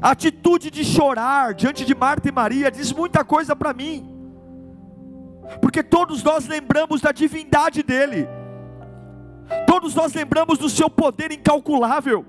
A 0.00 0.10
atitude 0.10 0.70
de 0.70 0.84
chorar 0.84 1.54
diante 1.54 1.84
de 1.84 1.94
Marta 1.94 2.28
e 2.28 2.32
Maria 2.32 2.70
diz 2.70 2.92
muita 2.92 3.24
coisa 3.24 3.56
para 3.56 3.72
mim, 3.72 4.08
porque 5.60 5.82
todos 5.82 6.22
nós 6.22 6.46
lembramos 6.46 7.00
da 7.00 7.10
divindade 7.10 7.82
dele, 7.82 8.28
todos 9.66 9.94
nós 9.94 10.12
lembramos 10.12 10.58
do 10.58 10.68
seu 10.68 10.88
poder 10.88 11.32
incalculável, 11.32 12.24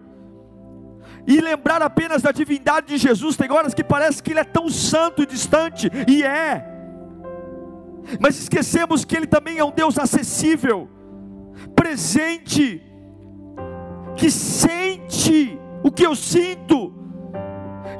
e 1.28 1.40
lembrar 1.40 1.82
apenas 1.82 2.22
da 2.22 2.32
divindade 2.32 2.88
de 2.88 2.98
Jesus, 2.98 3.38
tem 3.38 3.52
horas 3.52 3.74
que 3.74 3.84
parece 3.84 4.24
que 4.24 4.32
ele 4.32 4.40
é 4.40 4.44
tão 4.44 4.68
santo 4.70 5.22
e 5.22 5.26
distante, 5.28 5.92
e 6.08 6.24
é, 6.24 6.66
mas 8.20 8.40
esquecemos 8.40 9.06
que 9.06 9.16
ele 9.16 9.28
também 9.28 9.60
é 9.60 9.64
um 9.64 9.72
Deus 9.72 10.00
acessível, 10.00 10.90
presente, 11.76 12.82
que 14.16 14.32
sente 14.32 15.60
o 15.84 15.92
que 15.92 16.06
eu 16.06 16.16
sinto, 16.16 16.99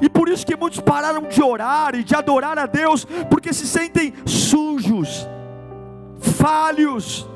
e 0.00 0.08
por 0.08 0.28
isso 0.28 0.46
que 0.46 0.56
muitos 0.56 0.80
pararam 0.80 1.22
de 1.22 1.42
orar 1.42 1.94
e 1.94 2.02
de 2.02 2.14
adorar 2.14 2.58
a 2.58 2.66
Deus, 2.66 3.04
porque 3.28 3.52
se 3.52 3.66
sentem 3.66 4.14
sujos, 4.24 5.28
falhos. 6.18 7.28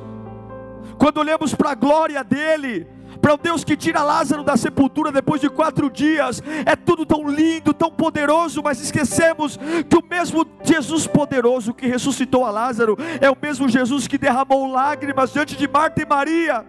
Quando 0.99 1.19
olhamos 1.19 1.55
para 1.55 1.73
a 1.73 1.75
glória 1.75 2.23
dele, 2.23 2.87
para 3.25 3.35
o 3.35 3.39
Deus 3.39 3.65
que 3.65 3.75
tira 3.75 4.03
Lázaro 4.03 4.45
da 4.45 4.55
sepultura 4.55 5.11
depois 5.11 5.41
de 5.41 5.49
quatro 5.49 5.89
dias, 5.89 6.43
é 6.67 6.77
tudo 6.77 7.07
tão 7.07 7.27
lindo, 7.27 7.73
tão 7.73 7.91
poderoso, 7.91 8.63
mas 8.63 8.81
esquecemos 8.81 9.59
que 9.89 9.97
o 9.97 10.05
mesmo 10.07 10.47
Jesus 10.63 11.07
poderoso 11.07 11.73
que 11.73 11.87
ressuscitou 11.87 12.45
a 12.45 12.51
Lázaro 12.51 12.99
é 13.23 13.31
o 13.31 13.37
mesmo 13.41 13.67
Jesus 13.67 14.07
que 14.07 14.19
derramou 14.19 14.71
lágrimas 14.71 15.33
diante 15.33 15.57
de 15.57 15.67
Marta 15.67 16.03
e 16.03 16.07
Maria. 16.07 16.67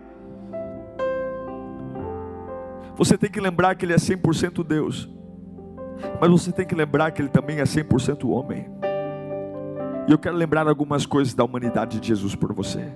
Você 2.95 3.17
tem 3.17 3.29
que 3.29 3.41
lembrar 3.41 3.75
que 3.75 3.85
Ele 3.85 3.91
é 3.91 3.97
100% 3.97 4.63
Deus. 4.63 5.09
Mas 6.19 6.29
você 6.29 6.51
tem 6.51 6.65
que 6.65 6.75
lembrar 6.75 7.11
que 7.11 7.21
ele 7.21 7.29
também 7.29 7.59
é 7.59 7.63
100% 7.63 8.29
homem. 8.29 8.69
E 10.07 10.11
eu 10.11 10.17
quero 10.17 10.35
lembrar 10.35 10.67
algumas 10.67 11.05
coisas 11.05 11.33
da 11.33 11.43
humanidade 11.43 11.99
de 11.99 12.07
Jesus 12.07 12.35
por 12.35 12.53
você. 12.53 12.91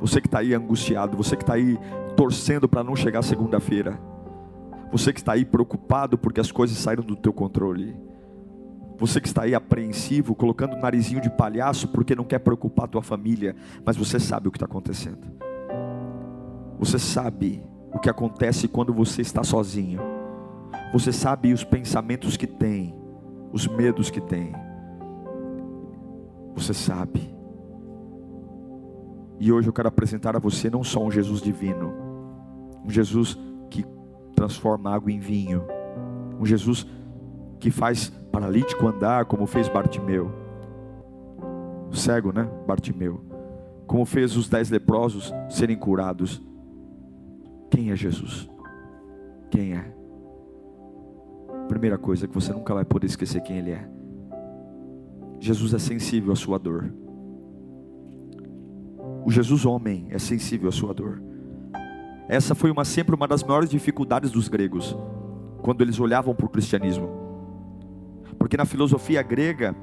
Você 0.00 0.20
que 0.20 0.28
está 0.28 0.38
aí 0.38 0.54
angustiado, 0.54 1.16
você 1.16 1.36
que 1.36 1.42
está 1.42 1.54
aí 1.54 1.78
torcendo 2.16 2.68
para 2.68 2.84
não 2.84 2.94
chegar 2.96 3.22
segunda-feira. 3.22 3.98
Você 4.92 5.12
que 5.12 5.20
está 5.20 5.32
aí 5.32 5.44
preocupado 5.44 6.16
porque 6.16 6.40
as 6.40 6.50
coisas 6.50 6.76
saíram 6.78 7.04
do 7.04 7.16
teu 7.16 7.32
controle. 7.32 7.96
Você 8.98 9.20
que 9.20 9.28
está 9.28 9.42
aí 9.42 9.54
apreensivo, 9.54 10.34
colocando 10.34 10.74
o 10.74 10.80
narizinho 10.80 11.20
de 11.20 11.30
palhaço 11.30 11.88
porque 11.88 12.14
não 12.14 12.24
quer 12.24 12.38
preocupar 12.38 12.84
a 12.84 12.88
tua 12.88 13.02
família, 13.02 13.56
mas 13.84 13.96
você 13.96 14.20
sabe 14.20 14.48
o 14.48 14.50
que 14.50 14.56
está 14.56 14.66
acontecendo. 14.66 15.26
Você 16.78 16.98
sabe 16.98 17.62
o 17.92 17.98
que 17.98 18.08
acontece 18.08 18.68
quando 18.68 18.92
você 18.92 19.22
está 19.22 19.42
sozinho. 19.42 20.19
Você 20.92 21.12
sabe 21.12 21.52
os 21.52 21.62
pensamentos 21.62 22.36
que 22.36 22.46
tem, 22.46 22.94
os 23.52 23.66
medos 23.66 24.10
que 24.10 24.20
tem. 24.20 24.52
Você 26.54 26.74
sabe. 26.74 27.34
E 29.38 29.52
hoje 29.52 29.68
eu 29.68 29.72
quero 29.72 29.88
apresentar 29.88 30.36
a 30.36 30.38
você 30.38 30.68
não 30.68 30.84
só 30.84 31.02
um 31.02 31.10
Jesus 31.10 31.40
divino, 31.40 31.92
um 32.84 32.90
Jesus 32.90 33.38
que 33.70 33.84
transforma 34.34 34.94
água 34.94 35.10
em 35.10 35.18
vinho, 35.18 35.64
um 36.38 36.44
Jesus 36.44 36.86
que 37.58 37.70
faz 37.70 38.10
paralítico 38.30 38.86
andar, 38.86 39.24
como 39.26 39.46
fez 39.46 39.68
Bartimeu, 39.68 40.30
cego, 41.92 42.32
né? 42.32 42.48
Bartimeu, 42.66 43.20
como 43.86 44.04
fez 44.04 44.36
os 44.36 44.48
dez 44.48 44.70
leprosos 44.70 45.32
serem 45.48 45.76
curados. 45.76 46.42
Quem 47.70 47.90
é 47.90 47.96
Jesus? 47.96 48.50
Quem 49.50 49.74
é? 49.74 49.99
Primeira 51.80 51.96
coisa 51.96 52.28
que 52.28 52.34
você 52.34 52.52
nunca 52.52 52.74
vai 52.74 52.84
poder 52.84 53.06
esquecer 53.06 53.40
quem 53.40 53.56
Ele 53.56 53.70
é. 53.70 53.88
Jesus 55.38 55.72
é 55.72 55.78
sensível 55.78 56.30
à 56.30 56.36
sua 56.36 56.58
dor. 56.58 56.92
O 59.24 59.30
Jesus 59.30 59.64
homem 59.64 60.06
é 60.10 60.18
sensível 60.18 60.68
à 60.68 60.72
sua 60.72 60.92
dor. 60.92 61.22
Essa 62.28 62.54
foi 62.54 62.70
uma, 62.70 62.84
sempre 62.84 63.14
uma 63.14 63.26
das 63.26 63.42
maiores 63.42 63.70
dificuldades 63.70 64.30
dos 64.30 64.46
gregos, 64.46 64.94
quando 65.62 65.80
eles 65.80 65.98
olhavam 65.98 66.34
para 66.34 66.44
o 66.44 66.50
cristianismo. 66.50 67.08
Porque 68.38 68.58
na 68.58 68.66
filosofia 68.66 69.22
grega, 69.22 69.74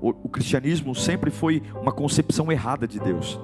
o, 0.00 0.10
o 0.10 0.28
cristianismo 0.28 0.94
sempre 0.94 1.32
foi 1.32 1.64
uma 1.82 1.90
concepção 1.90 2.52
errada 2.52 2.86
de 2.86 3.00
Deus. 3.00 3.40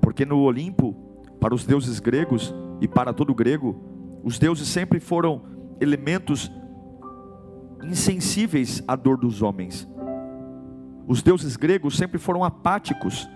Porque 0.00 0.24
no 0.24 0.38
Olimpo, 0.38 0.94
para 1.40 1.52
os 1.52 1.64
deuses 1.64 1.98
gregos 1.98 2.54
e 2.80 2.86
para 2.86 3.12
todo 3.12 3.34
grego, 3.34 4.20
os 4.22 4.38
deuses 4.38 4.68
sempre 4.68 5.00
foram 5.00 5.42
elementos 5.80 6.48
insensíveis 7.82 8.82
à 8.86 8.96
dor 8.96 9.16
dos 9.16 9.42
homens. 9.42 9.88
Os 11.06 11.22
deuses 11.22 11.56
gregos 11.56 11.96
sempre 11.96 12.18
foram 12.18 12.44
apáticos 12.44 13.28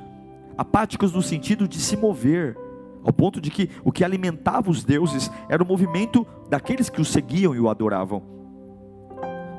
apáticos 0.56 1.12
no 1.12 1.22
sentido 1.22 1.66
de 1.66 1.78
se 1.78 1.96
mover, 1.96 2.56
ao 3.02 3.12
ponto 3.12 3.40
de 3.40 3.50
que 3.50 3.68
o 3.82 3.92
que 3.92 4.04
alimentava 4.04 4.70
os 4.70 4.82
deuses 4.82 5.30
era 5.48 5.62
o 5.62 5.66
movimento 5.66 6.26
daqueles 6.48 6.88
que 6.88 7.00
os 7.00 7.08
seguiam 7.08 7.54
e 7.54 7.60
o 7.60 7.68
adoravam. 7.68 8.22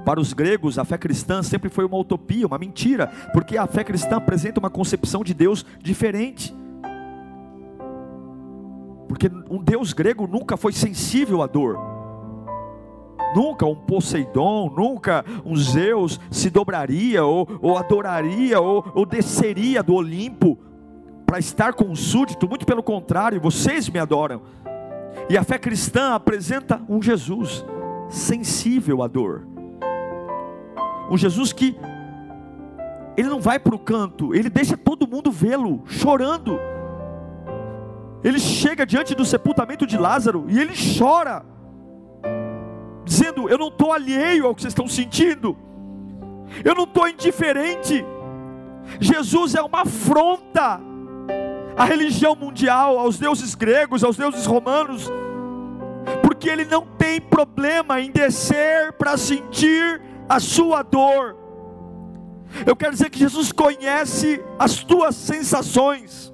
Para 0.03 0.19
os 0.19 0.33
gregos, 0.33 0.77
a 0.77 0.85
fé 0.85 0.97
cristã 0.97 1.41
sempre 1.41 1.69
foi 1.69 1.83
uma 1.83 1.97
utopia, 1.97 2.45
uma 2.45 2.57
mentira, 2.57 3.07
porque 3.33 3.57
a 3.57 3.65
fé 3.65 3.83
cristã 3.83 4.17
apresenta 4.17 4.59
uma 4.59 4.69
concepção 4.69 5.23
de 5.23 5.33
Deus 5.33 5.65
diferente. 5.81 6.55
Porque 9.07 9.29
um 9.49 9.63
Deus 9.63 9.93
grego 9.93 10.27
nunca 10.27 10.57
foi 10.57 10.73
sensível 10.73 11.41
à 11.41 11.47
dor. 11.47 11.94
Nunca 13.35 13.65
um 13.65 13.75
Poseidon, 13.75 14.71
nunca 14.75 15.25
um 15.45 15.55
Zeus 15.55 16.19
se 16.31 16.49
dobraria, 16.49 17.23
ou, 17.25 17.47
ou 17.61 17.77
adoraria, 17.77 18.61
ou, 18.61 18.85
ou 18.95 19.05
desceria 19.05 19.83
do 19.83 19.93
Olimpo 19.93 20.57
para 21.25 21.39
estar 21.39 21.73
com 21.73 21.91
o 21.91 21.95
súdito, 21.95 22.47
muito 22.47 22.65
pelo 22.65 22.81
contrário, 22.81 23.41
vocês 23.41 23.89
me 23.89 23.99
adoram. 23.99 24.41
E 25.29 25.37
a 25.37 25.43
fé 25.43 25.57
cristã 25.57 26.13
apresenta 26.13 26.81
um 26.87 27.01
Jesus 27.01 27.65
sensível 28.09 29.01
à 29.01 29.07
dor. 29.07 29.45
Um 31.09 31.17
Jesus 31.17 31.51
que 31.51 31.75
ele 33.17 33.29
não 33.29 33.39
vai 33.39 33.59
para 33.59 33.75
o 33.75 33.79
canto, 33.79 34.35
ele 34.35 34.49
deixa 34.49 34.77
todo 34.77 35.07
mundo 35.07 35.31
vê-lo 35.31 35.83
chorando. 35.87 36.59
Ele 38.23 38.39
chega 38.39 38.85
diante 38.85 39.15
do 39.15 39.25
sepultamento 39.25 39.85
de 39.85 39.97
Lázaro 39.97 40.45
e 40.47 40.59
ele 40.59 40.73
chora, 40.97 41.45
dizendo: 43.15 43.49
Eu 43.49 43.57
não 43.57 43.69
estou 43.69 43.93
alheio 43.93 44.45
ao 44.45 44.53
que 44.53 44.61
vocês 44.61 44.71
estão 44.71 44.87
sentindo, 44.87 45.57
eu 46.63 46.75
não 46.75 46.83
estou 46.83 47.07
indiferente. 47.07 48.05
Jesus 48.99 49.55
é 49.55 49.61
uma 49.61 49.81
afronta 49.81 50.79
à 51.75 51.85
religião 51.85 52.35
mundial, 52.35 52.99
aos 52.99 53.17
deuses 53.17 53.55
gregos, 53.55 54.03
aos 54.03 54.15
deuses 54.15 54.45
romanos, 54.45 55.09
porque 56.21 56.47
ele 56.49 56.65
não 56.65 56.85
tem 56.85 57.19
problema 57.19 57.99
em 57.99 58.11
descer 58.11 58.93
para 58.93 59.17
sentir 59.17 60.01
a 60.29 60.39
sua 60.39 60.83
dor. 60.83 61.35
Eu 62.65 62.75
quero 62.75 62.91
dizer 62.91 63.09
que 63.09 63.19
Jesus 63.19 63.51
conhece 63.51 64.41
as 64.59 64.83
tuas 64.83 65.15
sensações. 65.15 66.31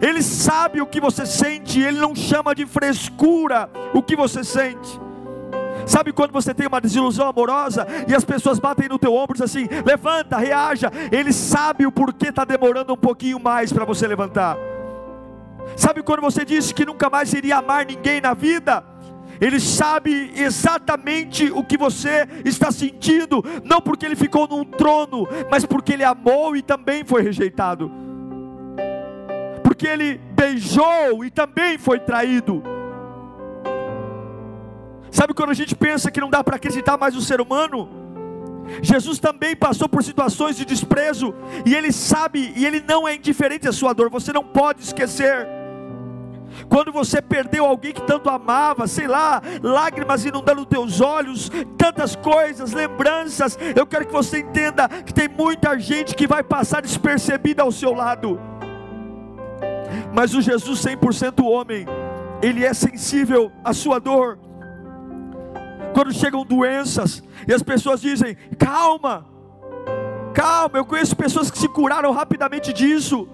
Ele 0.00 0.22
sabe 0.22 0.80
o 0.80 0.86
que 0.86 1.00
você 1.00 1.24
sente, 1.24 1.80
ele 1.80 1.98
não 1.98 2.14
chama 2.14 2.54
de 2.54 2.66
frescura 2.66 3.70
o 3.94 4.02
que 4.02 4.14
você 4.14 4.44
sente. 4.44 5.00
Sabe 5.86 6.12
quando 6.12 6.32
você 6.32 6.54
tem 6.54 6.66
uma 6.66 6.80
desilusão 6.80 7.28
amorosa 7.28 7.86
e 8.08 8.14
as 8.14 8.24
pessoas 8.24 8.58
batem 8.58 8.88
no 8.88 8.98
teu 8.98 9.14
ombro 9.14 9.36
e 9.36 9.40
dizem 9.40 9.64
assim: 9.64 9.82
levanta, 9.84 10.38
reaja. 10.38 10.90
Ele 11.10 11.32
sabe 11.32 11.86
o 11.86 11.92
porquê 11.92 12.28
está 12.28 12.44
demorando 12.44 12.92
um 12.92 12.96
pouquinho 12.96 13.40
mais 13.40 13.72
para 13.72 13.84
você 13.84 14.06
levantar. 14.06 14.56
Sabe 15.76 16.02
quando 16.02 16.20
você 16.20 16.44
disse 16.44 16.74
que 16.74 16.84
nunca 16.84 17.08
mais 17.08 17.32
iria 17.32 17.58
amar 17.58 17.86
ninguém 17.86 18.20
na 18.20 18.34
vida? 18.34 18.84
Ele 19.40 19.58
sabe 19.58 20.32
exatamente 20.36 21.50
o 21.50 21.64
que 21.64 21.78
você 21.78 22.28
está 22.44 22.70
sentindo, 22.70 23.42
não 23.64 23.80
porque 23.80 24.04
ele 24.04 24.16
ficou 24.16 24.46
num 24.46 24.64
trono, 24.64 25.26
mas 25.50 25.64
porque 25.64 25.94
ele 25.94 26.04
amou 26.04 26.54
e 26.54 26.60
também 26.60 27.04
foi 27.04 27.22
rejeitado. 27.22 27.90
Porque 29.62 29.86
ele 29.86 30.20
beijou 30.32 31.24
e 31.24 31.30
também 31.30 31.78
foi 31.78 31.98
traído 31.98 32.62
Sabe 35.10 35.34
quando 35.34 35.50
a 35.50 35.54
gente 35.54 35.74
pensa 35.74 36.10
que 36.10 36.20
não 36.20 36.30
dá 36.30 36.42
para 36.42 36.56
acreditar 36.56 36.96
mais 36.96 37.14
no 37.14 37.20
ser 37.20 37.40
humano? 37.40 37.88
Jesus 38.82 39.18
também 39.18 39.56
passou 39.56 39.88
por 39.88 40.02
situações 40.04 40.56
de 40.56 40.64
desprezo, 40.64 41.34
e 41.66 41.74
ele 41.74 41.90
sabe, 41.90 42.52
e 42.56 42.64
ele 42.64 42.80
não 42.86 43.08
é 43.08 43.16
indiferente 43.16 43.68
à 43.68 43.72
sua 43.72 43.92
dor, 43.92 44.08
você 44.08 44.32
não 44.32 44.44
pode 44.44 44.82
esquecer. 44.82 45.48
Quando 46.68 46.92
você 46.92 47.22
perdeu 47.22 47.64
alguém 47.64 47.92
que 47.92 48.02
tanto 48.02 48.28
amava, 48.28 48.86
sei 48.86 49.06
lá, 49.06 49.40
lágrimas 49.62 50.24
inundando 50.24 50.66
teus 50.66 51.00
olhos, 51.00 51.50
tantas 51.76 52.14
coisas, 52.16 52.72
lembranças, 52.72 53.58
eu 53.74 53.86
quero 53.86 54.06
que 54.06 54.12
você 54.12 54.38
entenda 54.38 54.88
que 54.88 55.14
tem 55.14 55.28
muita 55.28 55.78
gente 55.78 56.14
que 56.14 56.26
vai 56.26 56.42
passar 56.42 56.82
despercebida 56.82 57.62
ao 57.62 57.72
seu 57.72 57.92
lado. 57.92 58.40
Mas 60.12 60.34
o 60.34 60.40
Jesus 60.40 60.80
100% 60.84 61.44
homem, 61.44 61.86
ele 62.42 62.64
é 62.64 62.74
sensível 62.74 63.50
à 63.64 63.72
sua 63.72 63.98
dor 63.98 64.38
quando 66.00 66.14
chegam 66.14 66.46
doenças 66.46 67.22
e 67.46 67.52
as 67.52 67.62
pessoas 67.62 68.00
dizem: 68.00 68.34
calma, 68.58 69.26
calma. 70.32 70.78
Eu 70.78 70.84
conheço 70.86 71.14
pessoas 71.14 71.50
que 71.50 71.58
se 71.58 71.68
curaram 71.68 72.10
rapidamente 72.10 72.72
disso. 72.72 73.28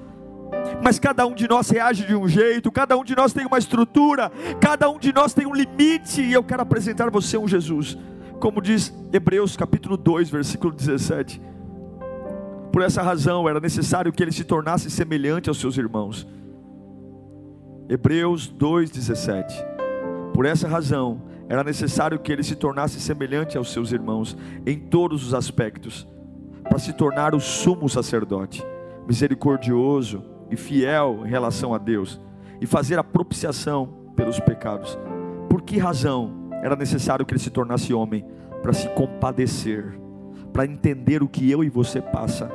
Mas 0.82 0.98
cada 0.98 1.24
um 1.26 1.34
de 1.34 1.48
nós 1.48 1.70
reage 1.70 2.04
de 2.04 2.14
um 2.14 2.28
jeito, 2.28 2.70
cada 2.72 2.96
um 2.96 3.04
de 3.04 3.14
nós 3.14 3.32
tem 3.32 3.46
uma 3.46 3.58
estrutura, 3.58 4.32
cada 4.60 4.90
um 4.90 4.98
de 4.98 5.12
nós 5.12 5.32
tem 5.32 5.46
um 5.46 5.54
limite, 5.54 6.22
e 6.22 6.32
eu 6.32 6.42
quero 6.42 6.62
apresentar 6.62 7.10
você 7.10 7.36
um 7.36 7.48
Jesus, 7.48 7.98
como 8.40 8.60
diz 8.60 8.92
Hebreus 9.12 9.56
capítulo 9.56 9.96
2, 9.96 10.30
versículo 10.30 10.72
17. 10.72 11.40
Por 12.72 12.82
essa 12.82 13.02
razão 13.02 13.48
era 13.48 13.58
necessário 13.58 14.12
que 14.12 14.22
ele 14.22 14.32
se 14.32 14.44
tornasse 14.44 14.88
semelhante 14.90 15.48
aos 15.48 15.58
seus 15.58 15.76
irmãos. 15.78 16.26
Hebreus 17.88 18.52
2,17. 18.52 20.32
Por 20.32 20.46
essa 20.46 20.68
razão 20.68 21.25
era 21.48 21.62
necessário 21.62 22.18
que 22.18 22.32
ele 22.32 22.42
se 22.42 22.56
tornasse 22.56 23.00
semelhante 23.00 23.56
aos 23.56 23.72
seus 23.72 23.92
irmãos 23.92 24.36
em 24.66 24.78
todos 24.78 25.24
os 25.24 25.34
aspectos, 25.34 26.06
para 26.64 26.78
se 26.78 26.92
tornar 26.92 27.34
o 27.34 27.40
sumo 27.40 27.88
sacerdote, 27.88 28.64
misericordioso 29.06 30.24
e 30.50 30.56
fiel 30.56 31.22
em 31.24 31.28
relação 31.28 31.72
a 31.72 31.78
Deus, 31.78 32.20
e 32.60 32.66
fazer 32.66 32.98
a 32.98 33.04
propiciação 33.04 34.10
pelos 34.16 34.40
pecados. 34.40 34.98
Por 35.48 35.62
que 35.62 35.78
razão 35.78 36.48
era 36.62 36.74
necessário 36.74 37.24
que 37.24 37.32
ele 37.32 37.40
se 37.40 37.50
tornasse 37.50 37.94
homem? 37.94 38.24
Para 38.62 38.72
se 38.72 38.88
compadecer, 38.90 39.98
para 40.52 40.64
entender 40.64 41.22
o 41.22 41.28
que 41.28 41.48
eu 41.48 41.62
e 41.62 41.68
você 41.68 42.00
passa. 42.00 42.50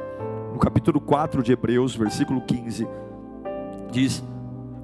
No 0.51 0.59
capítulo 0.59 0.99
4 0.99 1.41
de 1.41 1.53
Hebreus, 1.53 1.95
versículo 1.95 2.41
15, 2.41 2.85
diz: 3.89 4.21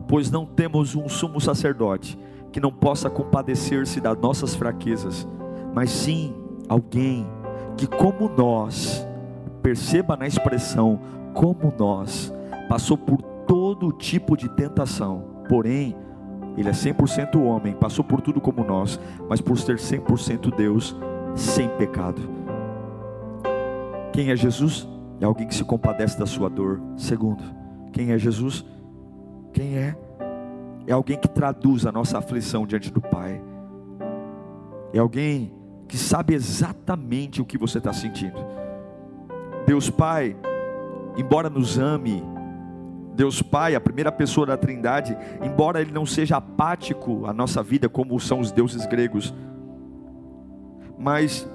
Pois 0.08 0.32
não 0.32 0.46
temos 0.46 0.96
um 0.96 1.10
sumo 1.10 1.42
sacerdote 1.42 2.18
que 2.52 2.60
não 2.60 2.72
possa 2.72 3.10
compadecer-se 3.10 4.00
das 4.00 4.18
nossas 4.18 4.56
fraquezas, 4.56 5.28
mas 5.74 5.90
sim 5.90 6.34
alguém 6.68 7.28
que, 7.76 7.88
como 7.88 8.30
nós, 8.30 9.06
perceba 9.62 10.16
na 10.16 10.28
expressão, 10.28 11.00
como 11.34 11.74
nós, 11.78 12.34
passou 12.68 12.98
por 12.98 13.22
todo 13.22 13.92
tipo 13.92 14.36
de 14.36 14.50
tentação, 14.50 15.24
porém, 15.48 15.96
ele 16.58 16.70
é 16.70 16.72
100% 16.72 17.40
homem, 17.40 17.74
passou 17.74 18.04
por 18.04 18.20
tudo 18.20 18.42
como 18.42 18.64
nós, 18.64 19.00
mas 19.30 19.40
por 19.40 19.58
ser 19.58 19.76
100% 19.78 20.56
Deus, 20.56 20.96
sem 21.36 21.70
pecado. 21.70 22.22
Quem 24.12 24.32
é 24.32 24.36
Jesus? 24.36 24.88
É 25.22 25.26
alguém 25.26 25.48
que 25.48 25.54
se 25.54 25.64
compadece 25.64 26.18
da 26.18 26.26
sua 26.26 26.50
dor. 26.50 26.82
Segundo, 26.96 27.44
quem 27.94 28.12
é 28.12 28.18
Jesus? 28.18 28.66
Quem 29.54 29.76
é? 29.76 29.96
É 30.88 30.94
alguém 30.94 31.18
que 31.18 31.28
traduz 31.28 31.86
a 31.86 31.92
nossa 31.92 32.18
aflição 32.18 32.66
diante 32.66 32.90
do 32.90 33.02
Pai. 33.02 33.42
É 34.94 35.00
alguém 35.00 35.54
que 35.86 35.98
sabe 35.98 36.34
exatamente 36.34 37.42
o 37.42 37.46
que 37.46 37.58
você 37.58 37.78
está 37.78 37.92
sentindo. 37.92 38.38
Deus 39.66 39.90
Pai, 39.90 40.36
embora 41.18 41.50
nos 41.50 41.78
ame, 41.78 42.24
Deus 43.14 43.42
Pai, 43.42 43.76
a 43.76 43.82
primeira 43.82 44.14
pessoa 44.14 44.48
da 44.48 44.56
Trindade, 44.56 45.18
embora 45.44 45.82
Ele 45.82 45.92
não 45.92 46.06
seja 46.06 46.38
apático 46.38 47.26
à 47.26 47.34
nossa 47.34 47.62
vida, 47.62 47.90
como 47.90 48.18
são 48.18 48.40
os 48.40 48.52
deuses 48.52 48.86
gregos, 48.86 49.34
mas 50.98 51.46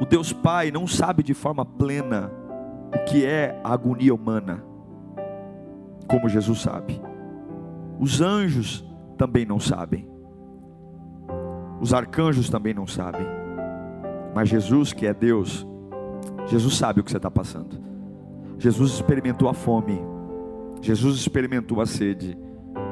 o 0.00 0.06
Deus 0.06 0.32
Pai 0.32 0.70
não 0.70 0.86
sabe 0.86 1.24
de 1.24 1.34
forma 1.34 1.64
plena 1.64 2.30
o 2.94 3.04
que 3.04 3.26
é 3.26 3.60
a 3.64 3.72
agonia 3.72 4.14
humana, 4.14 4.62
como 6.06 6.28
Jesus 6.28 6.60
sabe. 6.60 7.07
Os 7.98 8.20
anjos 8.20 8.84
também 9.16 9.44
não 9.44 9.58
sabem. 9.58 10.08
Os 11.80 11.92
arcanjos 11.92 12.48
também 12.48 12.72
não 12.72 12.86
sabem. 12.86 13.26
Mas 14.34 14.48
Jesus, 14.48 14.92
que 14.92 15.06
é 15.06 15.14
Deus, 15.14 15.66
Jesus 16.46 16.76
sabe 16.76 17.00
o 17.00 17.04
que 17.04 17.10
você 17.10 17.16
está 17.16 17.30
passando. 17.30 17.80
Jesus 18.58 18.92
experimentou 18.92 19.48
a 19.48 19.54
fome. 19.54 20.00
Jesus 20.80 21.16
experimentou 21.18 21.80
a 21.80 21.86
sede. 21.86 22.36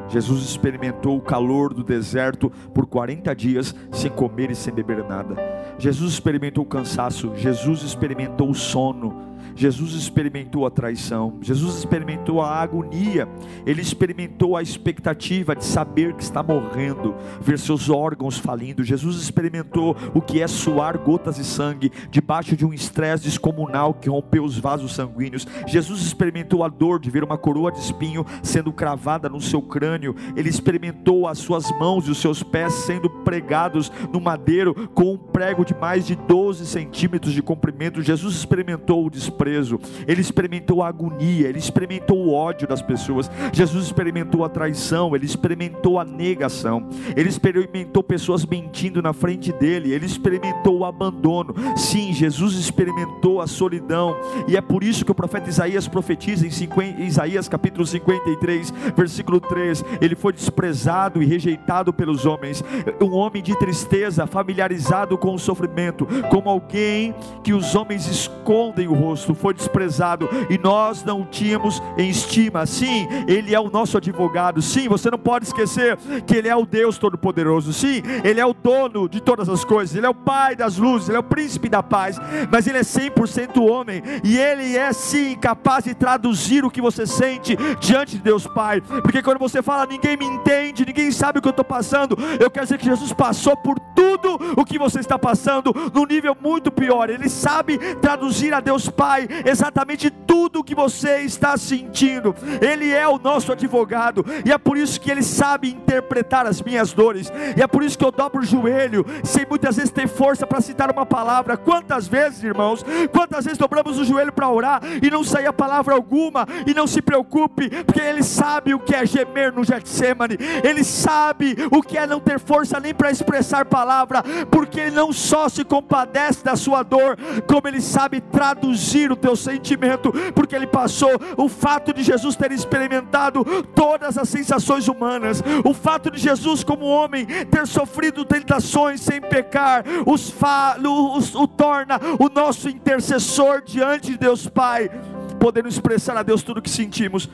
Jesus 0.09 0.42
experimentou 0.45 1.16
o 1.16 1.23
calor 1.23 1.75
do 1.75 1.83
deserto 1.83 2.51
por 2.73 2.87
40 2.87 3.35
dias 3.35 3.75
sem 3.90 4.11
comer 4.11 4.51
e 4.51 4.55
sem 4.55 4.73
beber 4.73 5.05
nada. 5.05 5.35
Jesus 5.79 6.12
experimentou 6.12 6.64
o 6.64 6.66
cansaço, 6.66 7.33
Jesus 7.35 7.83
experimentou 7.83 8.51
o 8.51 8.55
sono, 8.55 9.36
Jesus 9.57 9.95
experimentou 9.95 10.66
a 10.66 10.71
traição, 10.71 11.38
Jesus 11.40 11.79
experimentou 11.79 12.42
a 12.42 12.51
agonia, 12.57 13.27
ele 13.64 13.81
experimentou 13.81 14.55
a 14.55 14.62
expectativa 14.62 15.57
de 15.57 15.64
saber 15.64 16.12
que 16.12 16.23
está 16.23 16.42
morrendo, 16.42 17.14
ver 17.40 17.59
seus 17.59 17.88
órgãos 17.88 18.38
falindo. 18.38 18.85
Jesus 18.85 19.16
experimentou 19.16 19.97
o 20.14 20.21
que 20.21 20.42
é 20.42 20.47
suar 20.47 20.99
gotas 20.99 21.37
de 21.37 21.45
sangue 21.45 21.90
debaixo 22.11 22.55
de 22.55 22.66
um 22.66 22.75
estresse 22.75 23.25
descomunal 23.25 23.95
que 23.95 24.11
rompeu 24.11 24.45
os 24.45 24.59
vasos 24.59 24.95
sanguíneos. 24.95 25.47
Jesus 25.66 26.03
experimentou 26.03 26.62
a 26.62 26.69
dor 26.69 27.01
de 27.01 27.11
ver 27.11 27.25
uma 27.25 27.38
coroa 27.38 27.73
de 27.73 27.79
espinho 27.79 28.27
sendo 28.42 28.71
cravada 28.75 29.27
no 29.27 29.40
seu 29.40 29.62
crânio. 29.62 30.14
Ele 30.37 30.51
experimentou 30.51 31.27
as 31.27 31.38
suas 31.38 31.71
mãos 31.79 32.07
e 32.07 32.11
os 32.11 32.19
seus 32.19 32.42
pés 32.42 32.75
sendo 32.75 33.09
pregados 33.09 33.90
no 34.12 34.21
madeiro 34.21 34.88
com 34.88 35.14
um 35.14 35.16
prego 35.16 35.64
de 35.64 35.75
mais 35.75 36.07
de 36.07 36.14
12 36.14 36.66
centímetros 36.66 37.33
de 37.33 37.42
comprimento. 37.42 38.03
Jesus 38.03 38.37
experimentou 38.37 39.07
o 39.07 39.11
desprezo 39.11 39.45
preso, 39.46 39.78
ele 40.09 40.20
experimentou 40.20 40.82
a 40.82 40.88
agonia, 40.88 41.46
ele 41.46 41.61
experimentou 41.61 42.18
o 42.18 42.35
ódio 42.35 42.66
das 42.66 42.82
pessoas, 42.82 43.30
Jesus 43.52 43.87
experimentou 43.87 44.44
a 44.44 44.48
traição, 44.48 45.14
ele 45.14 45.24
experimentou 45.24 46.00
a 46.00 46.04
negação, 46.04 46.88
ele 47.16 47.28
experimentou 47.28 48.02
pessoas 48.02 48.44
mentindo 48.44 49.00
na 49.00 49.12
frente 49.12 49.52
dele, 49.52 49.92
ele 49.92 50.04
experimentou 50.04 50.78
o 50.78 50.85
abandono. 50.85 51.54
Sim, 51.76 52.12
Jesus 52.12 52.54
experimentou 52.54 53.40
a 53.40 53.46
solidão, 53.46 54.16
e 54.48 54.56
é 54.56 54.61
por 54.61 54.82
isso 54.82 55.04
que 55.04 55.12
o 55.12 55.14
profeta 55.14 55.48
Isaías 55.48 55.87
profetiza 55.87 56.44
em 56.44 56.50
50, 56.50 57.02
Isaías 57.02 57.46
capítulo 57.46 57.87
53, 57.87 58.74
versículo 58.96 59.38
3: 59.38 59.85
ele 60.00 60.16
foi 60.16 60.32
desprezado 60.32 61.22
e 61.22 61.26
rejeitado 61.26 61.92
pelos 61.92 62.26
homens, 62.26 62.64
um 63.00 63.14
homem 63.14 63.44
de 63.44 63.56
tristeza, 63.56 64.26
familiarizado 64.26 65.16
com 65.16 65.32
o 65.32 65.38
sofrimento, 65.38 66.04
como 66.30 66.50
alguém 66.50 67.14
que 67.44 67.52
os 67.52 67.76
homens 67.76 68.09
escondem 68.09 68.88
o 68.88 68.94
rosto 68.94 69.36
foi 69.37 69.55
desprezado 69.55 70.29
e 70.51 70.59
nós 70.59 71.05
não 71.05 71.25
tínhamos 71.25 71.83
em 71.96 72.09
estima. 72.09 72.66
Sim, 72.66 73.07
Ele 73.27 73.55
é 73.55 73.61
o 73.61 73.70
nosso 73.70 73.96
advogado. 73.96 74.61
Sim, 74.62 74.88
você 74.88 75.11
não 75.11 75.18
pode 75.18 75.46
esquecer 75.46 75.96
que 76.27 76.35
Ele 76.35 76.49
é 76.49 76.57
o 76.57 76.66
Deus 76.66 76.99
Todo-Poderoso. 76.99 77.72
Sim, 77.72 78.03
Ele 78.25 78.40
é 78.40 78.46
o 78.46 78.55
dono 78.55 79.09
de 79.09 79.20
todas 79.20 79.49
as 79.49 79.64
coisas. 79.64 79.94
Ele 79.94 80.07
é 80.07 80.11
o 80.11 80.14
Pai 80.14 80.57
das 80.57 80.77
luzes. 80.77 81.09
Ele 81.09 81.16
é 81.16 81.20
o 81.20 81.25
príncipe 81.25 81.68
da 81.68 81.83
paz. 81.83 82.18
Mas 82.51 82.66
Ele 82.66 82.79
é 82.79 82.83
100% 82.83 83.62
homem 83.62 84.03
e 84.25 84.37
Ele 84.38 84.77
é 84.77 84.92
sim 84.92 85.37
capaz 85.37 85.85
de 85.85 85.94
traduzir 85.94 86.64
o 86.64 86.70
que 86.70 86.81
você 86.81 87.07
sente 87.07 87.57
diante 87.81 88.16
de 88.16 88.22
Deus 88.22 88.46
Pai. 88.46 88.81
Porque 88.81 89.22
quando 89.22 89.38
você 89.38 89.62
fala, 89.62 89.87
ninguém 89.87 90.16
me 90.16 90.25
entende, 90.25 90.85
ninguém 90.87 91.11
sabe 91.11 91.38
o 91.38 91.42
que 91.42 91.49
eu 91.49 91.51
estou 91.51 91.64
passando, 91.64 92.16
eu 92.40 92.51
quero 92.51 92.66
dizer 92.66 92.79
que 92.79 92.85
Jesus 92.85 93.12
passou 93.12 93.57
por 93.57 93.79
tudo 93.94 94.38
o 94.57 94.64
que 94.64 94.79
você 94.79 95.01
está 95.01 95.18
passando, 95.18 95.75
num 95.92 96.05
nível 96.05 96.37
muito 96.40 96.70
pior. 96.70 97.11
Ele 97.11 97.29
sabe 97.29 97.79
traduzir 97.96 98.53
a 98.55 98.61
Deus 98.61 98.88
Pai 98.88 99.26
exatamente 99.45 100.11
tudo 100.11 100.61
o 100.61 100.65
que 100.65 100.75
você 100.75 101.21
está 101.21 101.57
sentindo. 101.57 102.35
Ele 102.61 102.91
é 102.91 103.07
o 103.07 103.19
nosso 103.19 103.53
advogado, 103.53 104.25
e 104.45 104.53
é 104.53 104.59
por 104.59 104.77
isso 104.77 105.01
que 105.01 105.11
ele 105.11 105.23
sabe 105.23 105.71
interpretar 105.71 106.47
as 106.47 106.61
minhas 106.62 106.93
dores, 106.93 107.33
e 107.57 107.62
é 107.62 107.67
por 107.67 107.83
isso 107.83 107.99
que 107.99 108.05
eu 108.05 108.12
dobro 108.12 108.41
o 108.41 108.45
joelho, 108.45 109.05
sem 109.23 109.47
muitas 109.49 109.77
vezes 109.77 109.91
ter 109.91 110.09
força 110.09 110.47
para 110.47 110.61
citar 110.61 110.91
uma 110.91 111.07
palavra. 111.07 111.57
Quantas 111.57 112.07
vezes, 112.07 112.43
irmãos, 112.43 112.85
quantas 113.12 113.45
vezes 113.45 113.59
dobramos 113.59 113.99
o 113.99 114.05
joelho 114.05 114.33
para 114.33 114.49
orar 114.49 114.83
e 115.03 115.11
não 115.11 115.25
saía 115.25 115.53
palavra 115.53 115.95
alguma, 115.95 116.47
e 116.67 116.75
não 116.75 116.87
se 116.87 117.01
preocupe, 117.03 117.71
porque 117.85 118.01
ele 118.01 118.23
sabe 118.23 118.75
o 118.75 118.79
que 118.79 118.95
é 118.95 119.07
gemer 119.07 119.53
no 119.53 119.65
Getsemane, 119.65 120.37
ele 120.62 120.85
sabe 120.85 121.57
o 121.71 121.83
que 121.83 121.99
é 121.99 122.07
não 122.07 122.21
ter 122.21 122.39
força 122.39 122.79
nem 122.81 122.95
para 122.95 123.11
expressar 123.11 123.65
palavra, 123.65 124.23
porque 124.51 124.81
ele 124.81 124.97
não 124.97 125.12
só 125.12 125.49
se 125.49 125.65
compadece 125.65 126.45
da 126.45 126.57
sua 126.57 126.83
dor, 126.83 127.17
como 127.47 127.69
ele 127.69 127.81
sabe 127.81 128.21
traduzir 128.21 129.11
o 129.11 129.15
teu 129.16 129.37
sentimento, 129.37 130.12
porque 130.35 130.55
ele 130.55 130.66
passou 130.66 131.11
o 131.37 131.48
fato 131.48 131.92
de 131.92 132.02
Jesus 132.02 132.37
ter 132.37 132.52
experimentado 132.52 133.44
todas 133.74 134.18
as 134.18 134.29
sensações 134.29 134.88
humanas, 134.88 135.42
o 135.64 135.72
fato 135.72 136.11
de 136.11 136.18
Jesus, 136.18 136.62
como 136.62 136.85
homem, 136.87 137.26
ter 137.26 137.66
sofrido 137.66 138.24
tentações 138.24 139.00
sem 139.00 139.20
pecar, 139.20 139.85
os 140.07 140.31
fa, 140.31 140.76
os, 140.79 141.35
o 141.35 141.46
torna 141.46 142.00
o 142.18 142.29
nosso 142.29 142.68
intercessor 142.68 143.62
diante 143.62 144.12
de 144.12 144.18
Deus 144.18 144.46
Pai, 144.46 144.90
podendo 145.38 145.68
expressar 145.68 146.16
a 146.16 146.22
Deus 146.22 146.42
tudo 146.42 146.59
o 146.59 146.62
que 146.62 146.70
sentimos. 146.70 147.29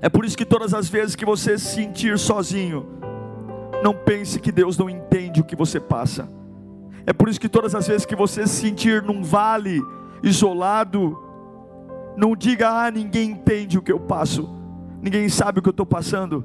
É 0.00 0.08
por 0.08 0.24
isso 0.24 0.36
que 0.36 0.44
todas 0.44 0.74
as 0.74 0.88
vezes 0.88 1.16
que 1.16 1.24
você 1.24 1.58
se 1.58 1.74
sentir 1.74 2.18
sozinho, 2.18 2.86
não 3.82 3.94
pense 3.94 4.38
que 4.40 4.50
Deus 4.50 4.76
não 4.76 4.88
entende 4.88 5.40
o 5.40 5.44
que 5.44 5.56
você 5.56 5.78
passa. 5.78 6.28
É 7.06 7.12
por 7.12 7.28
isso 7.28 7.40
que 7.40 7.48
todas 7.48 7.74
as 7.74 7.86
vezes 7.86 8.04
que 8.04 8.16
você 8.16 8.46
se 8.46 8.56
sentir 8.56 9.02
num 9.02 9.22
vale, 9.22 9.80
isolado, 10.28 11.16
não 12.16 12.34
diga, 12.34 12.68
ah, 12.68 12.90
ninguém 12.90 13.30
entende 13.30 13.78
o 13.78 13.82
que 13.82 13.92
eu 13.92 14.00
passo, 14.00 14.48
ninguém 15.00 15.28
sabe 15.28 15.60
o 15.60 15.62
que 15.62 15.68
eu 15.68 15.72
estou 15.72 15.86
passando. 15.86 16.44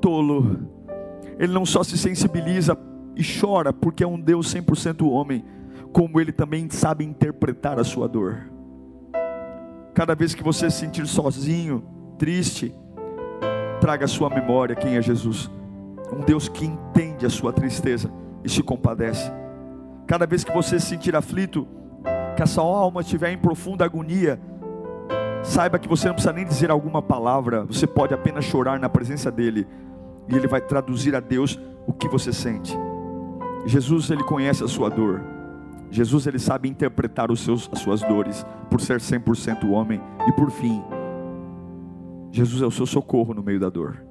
Tolo, 0.00 0.68
ele 1.38 1.52
não 1.52 1.64
só 1.64 1.82
se 1.84 1.96
sensibiliza 1.96 2.76
e 3.16 3.22
chora, 3.22 3.72
porque 3.72 4.02
é 4.02 4.06
um 4.06 4.20
Deus 4.20 4.52
100% 4.52 5.08
homem, 5.08 5.44
como 5.92 6.20
ele 6.20 6.32
também 6.32 6.68
sabe 6.68 7.04
interpretar 7.04 7.78
a 7.78 7.84
sua 7.84 8.08
dor. 8.08 8.50
Cada 9.94 10.14
vez 10.16 10.34
que 10.34 10.42
você 10.42 10.68
se 10.68 10.78
sentir 10.78 11.06
sozinho, 11.06 11.84
triste, 12.18 12.74
traga 13.80 14.06
à 14.06 14.08
sua 14.08 14.28
memória 14.28 14.74
quem 14.74 14.96
é 14.96 15.02
Jesus, 15.02 15.48
um 16.12 16.20
Deus 16.24 16.48
que 16.48 16.66
entende 16.66 17.24
a 17.24 17.30
sua 17.30 17.52
tristeza 17.52 18.10
e 18.42 18.48
se 18.48 18.62
compadece. 18.62 19.30
Cada 20.04 20.26
vez 20.26 20.42
que 20.42 20.52
você 20.52 20.80
se 20.80 20.86
sentir 20.86 21.14
aflito, 21.14 21.66
que 22.34 22.42
a 22.42 22.46
sua 22.46 22.64
alma 22.64 23.00
estiver 23.00 23.32
em 23.32 23.38
profunda 23.38 23.84
agonia, 23.84 24.40
saiba 25.42 25.78
que 25.78 25.88
você 25.88 26.06
não 26.06 26.14
precisa 26.14 26.32
nem 26.32 26.44
dizer 26.44 26.70
alguma 26.70 27.00
palavra, 27.00 27.64
você 27.64 27.86
pode 27.86 28.12
apenas 28.12 28.44
chorar 28.44 28.78
na 28.78 28.88
presença 28.88 29.30
dEle, 29.30 29.66
e 30.28 30.34
Ele 30.34 30.46
vai 30.46 30.60
traduzir 30.60 31.14
a 31.14 31.20
Deus 31.20 31.58
o 31.86 31.92
que 31.92 32.08
você 32.08 32.32
sente. 32.32 32.76
Jesus, 33.66 34.10
Ele 34.10 34.24
conhece 34.24 34.64
a 34.64 34.68
sua 34.68 34.88
dor, 34.88 35.22
Jesus, 35.90 36.26
Ele 36.26 36.38
sabe 36.38 36.68
interpretar 36.68 37.30
os 37.30 37.40
seus, 37.40 37.68
as 37.72 37.78
suas 37.78 38.02
dores, 38.02 38.44
por 38.68 38.80
ser 38.80 39.00
100% 39.00 39.70
homem, 39.70 40.00
e 40.26 40.32
por 40.32 40.50
fim, 40.50 40.82
Jesus 42.32 42.62
é 42.62 42.66
o 42.66 42.70
seu 42.70 42.84
socorro 42.84 43.32
no 43.32 43.44
meio 43.44 43.60
da 43.60 43.68
dor. 43.68 44.02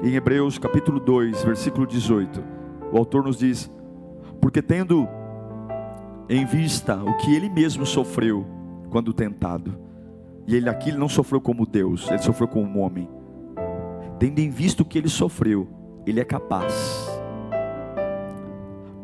Em 0.00 0.14
Hebreus 0.14 0.58
capítulo 0.58 1.00
2, 1.00 1.42
versículo 1.42 1.84
18, 1.84 2.40
o 2.92 2.96
autor 2.96 3.24
nos 3.24 3.38
diz: 3.38 3.68
Porque 4.40 4.62
tendo 4.62 5.08
em 6.28 6.44
vista 6.44 6.96
o 6.96 7.16
que 7.16 7.34
ele 7.34 7.48
mesmo 7.48 7.86
sofreu 7.86 8.44
quando 8.90 9.12
tentado. 9.12 9.78
E 10.46 10.54
ele 10.54 10.68
aqui 10.68 10.90
ele 10.90 10.98
não 10.98 11.08
sofreu 11.08 11.40
como 11.40 11.66
Deus, 11.66 12.08
ele 12.08 12.18
sofreu 12.18 12.48
como 12.48 12.66
um 12.66 12.80
homem. 12.80 13.08
Tendo 14.18 14.38
em 14.38 14.50
vista 14.50 14.82
o 14.82 14.86
que 14.86 14.98
ele 14.98 15.08
sofreu, 15.08 15.68
ele 16.06 16.20
é 16.20 16.24
capaz. 16.24 17.10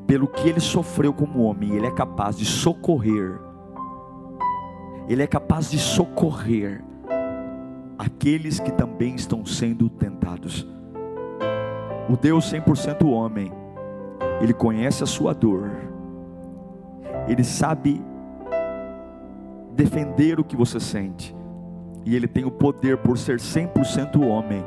Pelo 0.07 0.27
que 0.27 0.49
ele 0.49 0.61
sofreu 0.61 1.13
como 1.13 1.43
homem, 1.43 1.75
ele 1.75 1.87
é 1.87 1.91
capaz 1.91 2.37
de 2.37 2.45
socorrer. 2.45 3.39
Ele 5.09 5.23
é 5.23 5.27
capaz 5.27 5.71
de 5.71 5.79
socorrer 5.79 6.83
aqueles 7.99 8.59
que 8.59 8.71
também 8.73 9.15
estão 9.15 9.45
sendo 9.45 9.89
tentados. 9.89 10.67
O 12.09 12.17
Deus 12.17 12.53
100% 12.53 13.09
homem, 13.09 13.53
ele 14.41 14.53
conhece 14.53 15.03
a 15.03 15.07
sua 15.07 15.33
dor 15.33 15.71
ele 17.29 17.45
sabe 17.45 18.03
defender 19.75 20.39
o 20.39 20.45
que 20.45 20.57
você 20.57 20.79
sente. 20.79 21.35
E 22.05 22.17
Ele 22.17 22.27
tem 22.27 22.45
o 22.45 22.51
poder, 22.51 22.99
por 22.99 23.17
ser 23.17 23.39
100% 23.39 24.21
homem, 24.27 24.65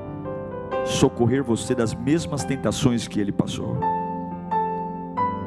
socorrer 0.85 1.43
você 1.43 1.75
das 1.75 1.93
mesmas 1.93 2.43
tentações 2.43 3.07
que 3.07 3.19
Ele 3.19 3.31
passou. 3.31 3.77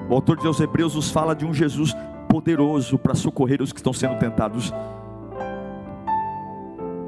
O 0.08 0.14
autor 0.14 0.38
de 0.38 0.46
aos 0.46 0.60
Hebreus 0.60 0.94
nos 0.94 1.10
fala 1.10 1.34
de 1.34 1.44
um 1.44 1.52
Jesus 1.52 1.94
poderoso 2.28 2.98
para 2.98 3.14
socorrer 3.14 3.62
os 3.62 3.72
que 3.72 3.78
estão 3.78 3.92
sendo 3.92 4.18
tentados. 4.18 4.72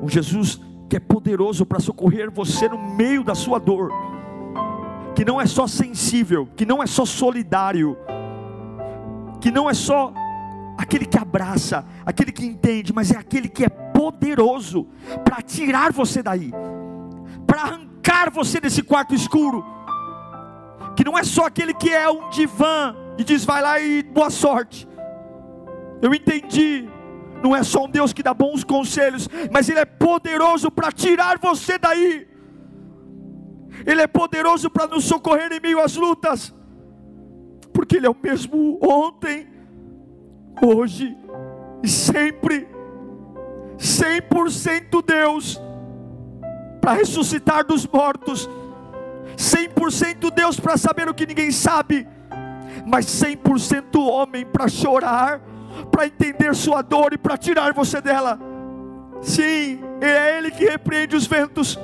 Um 0.02 0.08
Jesus 0.08 0.60
que 0.88 0.96
é 0.96 1.00
poderoso 1.00 1.64
para 1.64 1.78
socorrer 1.78 2.30
você 2.30 2.68
no 2.68 2.78
meio 2.78 3.22
da 3.22 3.34
sua 3.34 3.58
dor, 3.58 3.92
que 5.14 5.24
não 5.24 5.40
é 5.40 5.46
só 5.46 5.66
sensível, 5.66 6.48
que 6.56 6.66
não 6.66 6.82
é 6.82 6.86
só 6.86 7.04
solidário, 7.04 7.96
que 9.40 9.50
não 9.50 9.68
é 9.68 9.74
só 9.74 10.12
aquele 10.76 11.06
que 11.06 11.18
abraça, 11.18 11.84
aquele 12.04 12.32
que 12.32 12.44
entende, 12.44 12.92
mas 12.92 13.10
é 13.10 13.16
aquele 13.16 13.48
que 13.48 13.64
é 13.64 13.68
poderoso 13.68 14.86
para 15.24 15.42
tirar 15.42 15.92
você 15.92 16.22
daí, 16.22 16.52
para 17.46 17.62
arrancar 17.62 18.30
você 18.30 18.60
desse 18.60 18.82
quarto 18.82 19.14
escuro. 19.14 19.64
Que 20.96 21.04
não 21.04 21.18
é 21.18 21.22
só 21.22 21.46
aquele 21.46 21.72
que 21.72 21.90
é 21.90 22.10
um 22.10 22.28
divã 22.30 22.94
e 23.16 23.24
diz 23.24 23.44
vai 23.44 23.62
lá 23.62 23.80
e 23.80 24.02
boa 24.02 24.30
sorte. 24.30 24.88
Eu 26.02 26.14
entendi. 26.14 26.88
Não 27.42 27.56
é 27.56 27.62
só 27.62 27.84
um 27.84 27.90
Deus 27.90 28.12
que 28.12 28.22
dá 28.22 28.34
bons 28.34 28.64
conselhos, 28.64 29.28
mas 29.50 29.68
Ele 29.68 29.78
é 29.78 29.84
poderoso 29.84 30.70
para 30.70 30.92
tirar 30.92 31.38
você 31.38 31.78
daí. 31.78 32.28
Ele 33.86 34.02
é 34.02 34.06
poderoso 34.06 34.68
para 34.68 34.86
nos 34.86 35.04
socorrer 35.04 35.50
em 35.52 35.60
meio 35.60 35.80
às 35.80 35.96
lutas, 35.96 36.54
porque 37.72 37.96
Ele 37.96 38.06
é 38.06 38.10
o 38.10 38.16
mesmo 38.20 38.78
ontem, 38.82 39.48
hoje 40.62 41.16
e 41.82 41.88
sempre, 41.88 42.68
100% 43.78 45.02
Deus, 45.04 45.60
para 46.80 46.92
ressuscitar 46.92 47.64
dos 47.64 47.86
mortos, 47.86 48.48
100% 49.36 50.30
Deus 50.34 50.60
para 50.60 50.76
saber 50.76 51.08
o 51.08 51.14
que 51.14 51.26
ninguém 51.26 51.50
sabe, 51.50 52.06
mas 52.86 53.06
100% 53.06 53.98
homem 53.98 54.44
para 54.44 54.68
chorar, 54.68 55.40
para 55.90 56.06
entender 56.06 56.54
sua 56.54 56.82
dor 56.82 57.12
e 57.12 57.18
para 57.18 57.36
tirar 57.36 57.72
você 57.72 58.00
dela. 58.00 58.38
Sim, 59.22 59.80
é 60.00 60.38
Ele 60.38 60.50
que 60.50 60.64
repreende 60.64 61.16
os 61.16 61.26
ventos. 61.26 61.78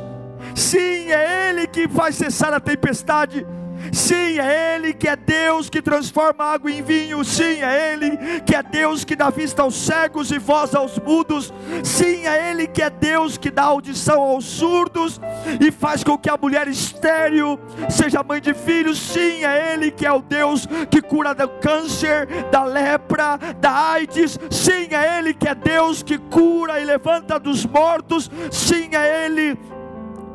Sim, 0.54 1.10
é 1.10 1.50
Ele 1.50 1.66
que 1.66 1.88
faz 1.88 2.16
cessar 2.16 2.52
a 2.52 2.60
tempestade. 2.60 3.46
Sim, 3.92 4.38
é 4.38 4.76
Ele 4.76 4.92
que 4.92 5.08
é 5.08 5.16
Deus 5.16 5.68
que 5.70 5.80
transforma 5.80 6.44
água 6.44 6.70
em 6.70 6.82
vinho. 6.82 7.24
Sim, 7.24 7.62
é 7.62 7.92
Ele 7.92 8.16
que 8.44 8.54
é 8.54 8.62
Deus 8.62 9.04
que 9.04 9.16
dá 9.16 9.30
vista 9.30 9.62
aos 9.62 9.74
cegos 9.74 10.30
e 10.30 10.38
voz 10.38 10.74
aos 10.74 10.98
mudos. 10.98 11.52
Sim, 11.82 12.26
é 12.26 12.50
Ele 12.50 12.66
que 12.66 12.82
é 12.82 12.90
Deus 12.90 13.36
que 13.36 13.50
dá 13.50 13.64
audição 13.64 14.20
aos 14.20 14.44
surdos 14.44 15.20
e 15.60 15.70
faz 15.70 16.02
com 16.02 16.16
que 16.16 16.30
a 16.30 16.36
mulher 16.36 16.68
estéril 16.68 17.58
seja 17.88 18.22
mãe 18.22 18.40
de 18.40 18.54
filhos. 18.54 18.98
Sim, 18.98 19.44
é 19.44 19.74
Ele 19.74 19.90
que 19.90 20.06
é 20.06 20.12
o 20.12 20.20
Deus 20.22 20.66
que 20.90 21.00
cura 21.00 21.34
do 21.34 21.48
câncer, 21.48 22.26
da 22.50 22.64
lepra, 22.64 23.38
da 23.60 23.92
AIDS. 23.92 24.38
Sim, 24.50 24.88
é 24.90 25.18
Ele 25.18 25.34
que 25.34 25.48
é 25.48 25.54
Deus 25.54 26.02
que 26.02 26.18
cura 26.18 26.80
e 26.80 26.84
levanta 26.84 27.38
dos 27.38 27.64
mortos. 27.64 28.30
Sim, 28.50 28.90
é 28.92 29.26
Ele 29.26 29.58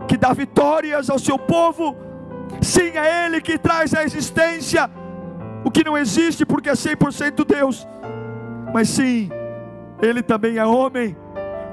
que 0.07 0.17
dá 0.17 0.33
vitórias 0.33 1.09
ao 1.09 1.19
seu 1.19 1.37
povo. 1.37 2.10
Sim, 2.61 2.91
é 2.95 3.25
Ele 3.25 3.41
que 3.41 3.57
traz 3.57 3.93
à 3.93 4.03
existência 4.03 4.89
o 5.63 5.71
que 5.71 5.83
não 5.83 5.97
existe, 5.97 6.45
porque 6.45 6.69
é 6.69 6.73
100% 6.73 7.45
Deus. 7.45 7.87
Mas 8.73 8.89
sim, 8.89 9.29
Ele 10.01 10.21
também 10.23 10.57
é 10.57 10.65
homem 10.65 11.15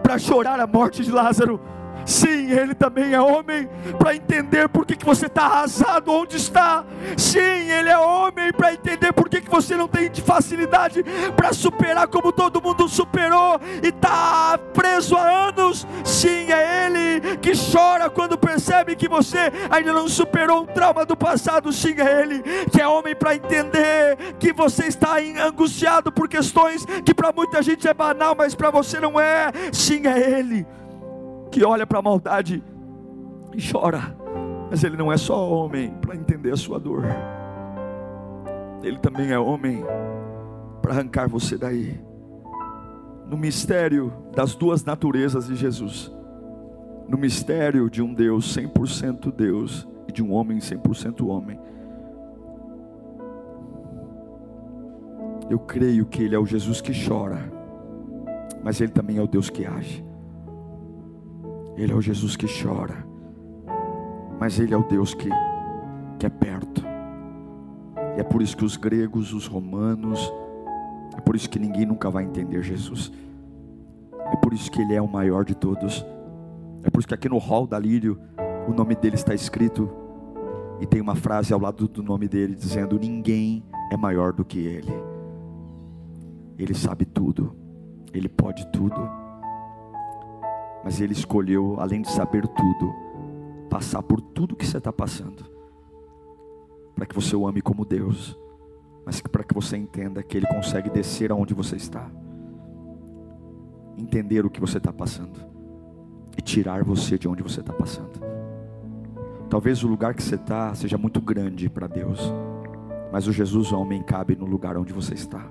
para 0.02 0.18
chorar 0.18 0.60
a 0.60 0.66
morte 0.66 1.02
de 1.02 1.10
Lázaro 1.10 1.60
Sim, 2.08 2.50
Ele 2.50 2.74
também 2.74 3.12
é 3.12 3.20
homem 3.20 3.68
para 3.98 4.16
entender 4.16 4.66
por 4.66 4.86
que, 4.86 4.96
que 4.96 5.04
você 5.04 5.26
está 5.26 5.42
arrasado 5.44 6.10
onde 6.10 6.38
está. 6.38 6.82
Sim, 7.18 7.38
Ele 7.38 7.90
é 7.90 7.98
homem 7.98 8.50
para 8.50 8.72
entender 8.72 9.12
por 9.12 9.28
que, 9.28 9.42
que 9.42 9.50
você 9.50 9.76
não 9.76 9.86
tem 9.86 10.10
facilidade 10.14 11.04
para 11.36 11.52
superar 11.52 12.08
como 12.08 12.32
todo 12.32 12.62
mundo 12.62 12.88
superou 12.88 13.60
e 13.82 13.88
está 13.88 14.58
preso 14.72 15.18
há 15.18 15.48
anos. 15.48 15.86
Sim, 16.02 16.50
é 16.50 16.86
Ele 16.86 17.36
que 17.36 17.52
chora 17.54 18.08
quando 18.08 18.38
percebe 18.38 18.96
que 18.96 19.06
você 19.06 19.52
ainda 19.68 19.92
não 19.92 20.08
superou 20.08 20.62
um 20.62 20.66
trauma 20.66 21.04
do 21.04 21.14
passado. 21.14 21.70
Sim, 21.74 21.94
é 21.98 22.22
Ele 22.22 22.42
que 22.72 22.80
é 22.80 22.88
homem 22.88 23.14
para 23.14 23.34
entender 23.34 24.16
que 24.38 24.50
você 24.50 24.86
está 24.86 25.16
angustiado 25.46 26.10
por 26.10 26.26
questões 26.26 26.86
que 27.04 27.12
para 27.12 27.32
muita 27.32 27.62
gente 27.62 27.86
é 27.86 27.92
banal, 27.92 28.34
mas 28.34 28.54
para 28.54 28.70
você 28.70 28.98
não 28.98 29.20
é. 29.20 29.52
Sim, 29.74 30.06
é 30.06 30.38
Ele 30.38 30.66
que 31.50 31.64
olha 31.64 31.86
para 31.86 31.98
a 31.98 32.02
maldade 32.02 32.62
e 33.54 33.72
chora, 33.72 34.16
mas 34.70 34.84
ele 34.84 34.96
não 34.96 35.12
é 35.12 35.16
só 35.16 35.48
homem 35.48 35.94
para 36.00 36.14
entender 36.14 36.52
a 36.52 36.56
sua 36.56 36.78
dor, 36.78 37.04
ele 38.82 38.98
também 38.98 39.32
é 39.32 39.38
homem 39.38 39.82
para 40.80 40.92
arrancar 40.92 41.28
você 41.28 41.56
daí. 41.56 42.00
No 43.28 43.36
mistério 43.36 44.12
das 44.34 44.54
duas 44.54 44.84
naturezas 44.84 45.46
de 45.46 45.54
Jesus, 45.54 46.10
no 47.08 47.18
mistério 47.18 47.90
de 47.90 48.02
um 48.02 48.14
Deus 48.14 48.56
100% 48.56 49.32
Deus 49.34 49.88
e 50.06 50.12
de 50.12 50.22
um 50.22 50.32
homem 50.32 50.58
100% 50.58 51.26
homem. 51.26 51.58
Eu 55.50 55.58
creio 55.58 56.04
que 56.04 56.22
Ele 56.22 56.34
é 56.34 56.38
o 56.38 56.44
Jesus 56.44 56.80
que 56.80 56.92
chora, 57.06 57.50
mas 58.62 58.80
Ele 58.80 58.92
também 58.92 59.16
é 59.16 59.22
o 59.22 59.26
Deus 59.26 59.48
que 59.48 59.66
age. 59.66 60.07
Ele 61.78 61.92
é 61.92 61.94
o 61.94 62.02
Jesus 62.02 62.34
que 62.34 62.46
chora, 62.46 63.06
mas 64.40 64.58
Ele 64.58 64.74
é 64.74 64.76
o 64.76 64.82
Deus 64.82 65.14
que, 65.14 65.30
que 66.18 66.26
é 66.26 66.28
perto. 66.28 66.82
E 68.16 68.20
é 68.20 68.24
por 68.24 68.42
isso 68.42 68.56
que 68.56 68.64
os 68.64 68.76
gregos, 68.76 69.32
os 69.32 69.46
romanos, 69.46 70.32
é 71.16 71.20
por 71.20 71.36
isso 71.36 71.48
que 71.48 71.58
ninguém 71.58 71.86
nunca 71.86 72.10
vai 72.10 72.24
entender 72.24 72.64
Jesus. 72.64 73.12
É 74.32 74.36
por 74.36 74.52
isso 74.52 74.70
que 74.72 74.82
Ele 74.82 74.94
é 74.94 75.00
o 75.00 75.06
maior 75.06 75.44
de 75.44 75.54
todos. 75.54 76.04
É 76.82 76.90
por 76.90 76.98
isso 76.98 77.06
que 77.06 77.14
aqui 77.14 77.28
no 77.28 77.38
hall 77.38 77.64
da 77.64 77.78
Lírio, 77.78 78.20
o 78.66 78.72
nome 78.72 78.96
dele 78.96 79.14
está 79.14 79.32
escrito 79.32 79.88
e 80.80 80.86
tem 80.86 81.00
uma 81.00 81.14
frase 81.14 81.52
ao 81.52 81.60
lado 81.60 81.86
do 81.86 82.02
nome 82.02 82.26
dele 82.26 82.56
dizendo: 82.56 82.98
Ninguém 82.98 83.62
é 83.92 83.96
maior 83.96 84.32
do 84.32 84.44
que 84.44 84.58
Ele. 84.58 84.92
Ele 86.58 86.74
sabe 86.74 87.04
tudo, 87.04 87.54
Ele 88.12 88.28
pode 88.28 88.66
tudo. 88.72 89.27
Mas 90.84 91.00
ele 91.00 91.12
escolheu, 91.12 91.76
além 91.78 92.02
de 92.02 92.10
saber 92.10 92.46
tudo, 92.46 92.94
passar 93.68 94.02
por 94.02 94.20
tudo 94.20 94.56
que 94.56 94.66
você 94.66 94.78
está 94.78 94.92
passando, 94.92 95.44
para 96.94 97.06
que 97.06 97.14
você 97.14 97.36
o 97.36 97.46
ame 97.46 97.60
como 97.60 97.84
Deus, 97.84 98.38
mas 99.04 99.20
para 99.20 99.44
que 99.44 99.54
você 99.54 99.76
entenda 99.76 100.22
que 100.22 100.36
Ele 100.36 100.46
consegue 100.46 100.90
descer 100.90 101.30
aonde 101.30 101.54
você 101.54 101.76
está, 101.76 102.10
entender 103.96 104.44
o 104.44 104.50
que 104.50 104.60
você 104.60 104.78
está 104.78 104.92
passando 104.92 105.40
e 106.36 106.42
tirar 106.42 106.84
você 106.84 107.18
de 107.18 107.26
onde 107.26 107.42
você 107.42 107.60
está 107.60 107.72
passando. 107.72 108.20
Talvez 109.48 109.82
o 109.82 109.88
lugar 109.88 110.14
que 110.14 110.22
você 110.22 110.34
está 110.34 110.74
seja 110.74 110.98
muito 110.98 111.20
grande 111.20 111.70
para 111.70 111.86
Deus, 111.86 112.20
mas 113.10 113.26
o 113.26 113.32
Jesus 113.32 113.72
homem 113.72 114.02
cabe 114.02 114.36
no 114.36 114.44
lugar 114.44 114.76
onde 114.76 114.92
você 114.92 115.14
está. 115.14 115.50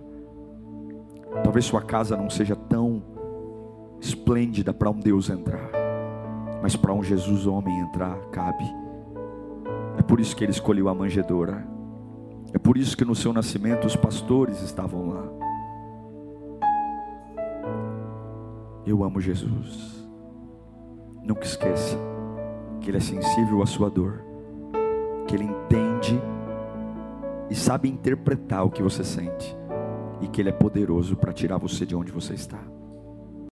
Talvez 1.44 1.66
sua 1.66 1.82
casa 1.82 2.16
não 2.16 2.30
seja 2.30 2.56
tão 2.56 2.87
esplêndida 4.00 4.74
para 4.74 4.90
um 4.90 5.00
Deus 5.00 5.30
entrar, 5.30 5.70
mas 6.62 6.76
para 6.76 6.94
um 6.94 7.04
Jesus 7.04 7.46
homem 7.46 7.80
entrar, 7.80 8.18
cabe. 8.32 8.66
É 9.98 10.02
por 10.02 10.20
isso 10.20 10.36
que 10.36 10.44
ele 10.44 10.52
escolheu 10.52 10.90
a 10.90 10.94
manjedoura. 10.94 11.68
É 12.54 12.58
por 12.58 12.78
isso 12.78 12.96
que 12.96 13.06
no 13.06 13.16
seu 13.16 13.34
nascimento 13.34 13.86
os 13.86 13.96
pastores 13.96 14.62
estavam 14.62 15.10
lá. 15.10 15.24
Eu 18.86 19.04
amo 19.04 19.20
Jesus. 19.20 20.08
Nunca 21.22 21.44
esqueça 21.44 21.98
que 22.80 22.90
Ele 22.90 22.98
é 22.98 23.02
sensível 23.02 23.62
à 23.62 23.66
sua 23.66 23.90
dor, 23.90 24.24
que 25.28 25.36
Ele 25.36 25.44
entende 25.44 26.18
e 27.50 27.56
sabe 27.56 27.90
interpretar 27.90 28.66
o 28.66 28.72
que 28.72 28.82
você 28.82 29.04
sente, 29.04 29.58
e 30.22 30.28
que 30.30 30.40
Ele 30.40 30.50
é 30.50 30.54
poderoso 30.54 31.18
para 31.18 31.34
tirar 31.34 31.58
você 31.58 31.86
de 31.86 31.98
onde 31.98 32.14
você 32.14 32.34
está. 32.34 32.60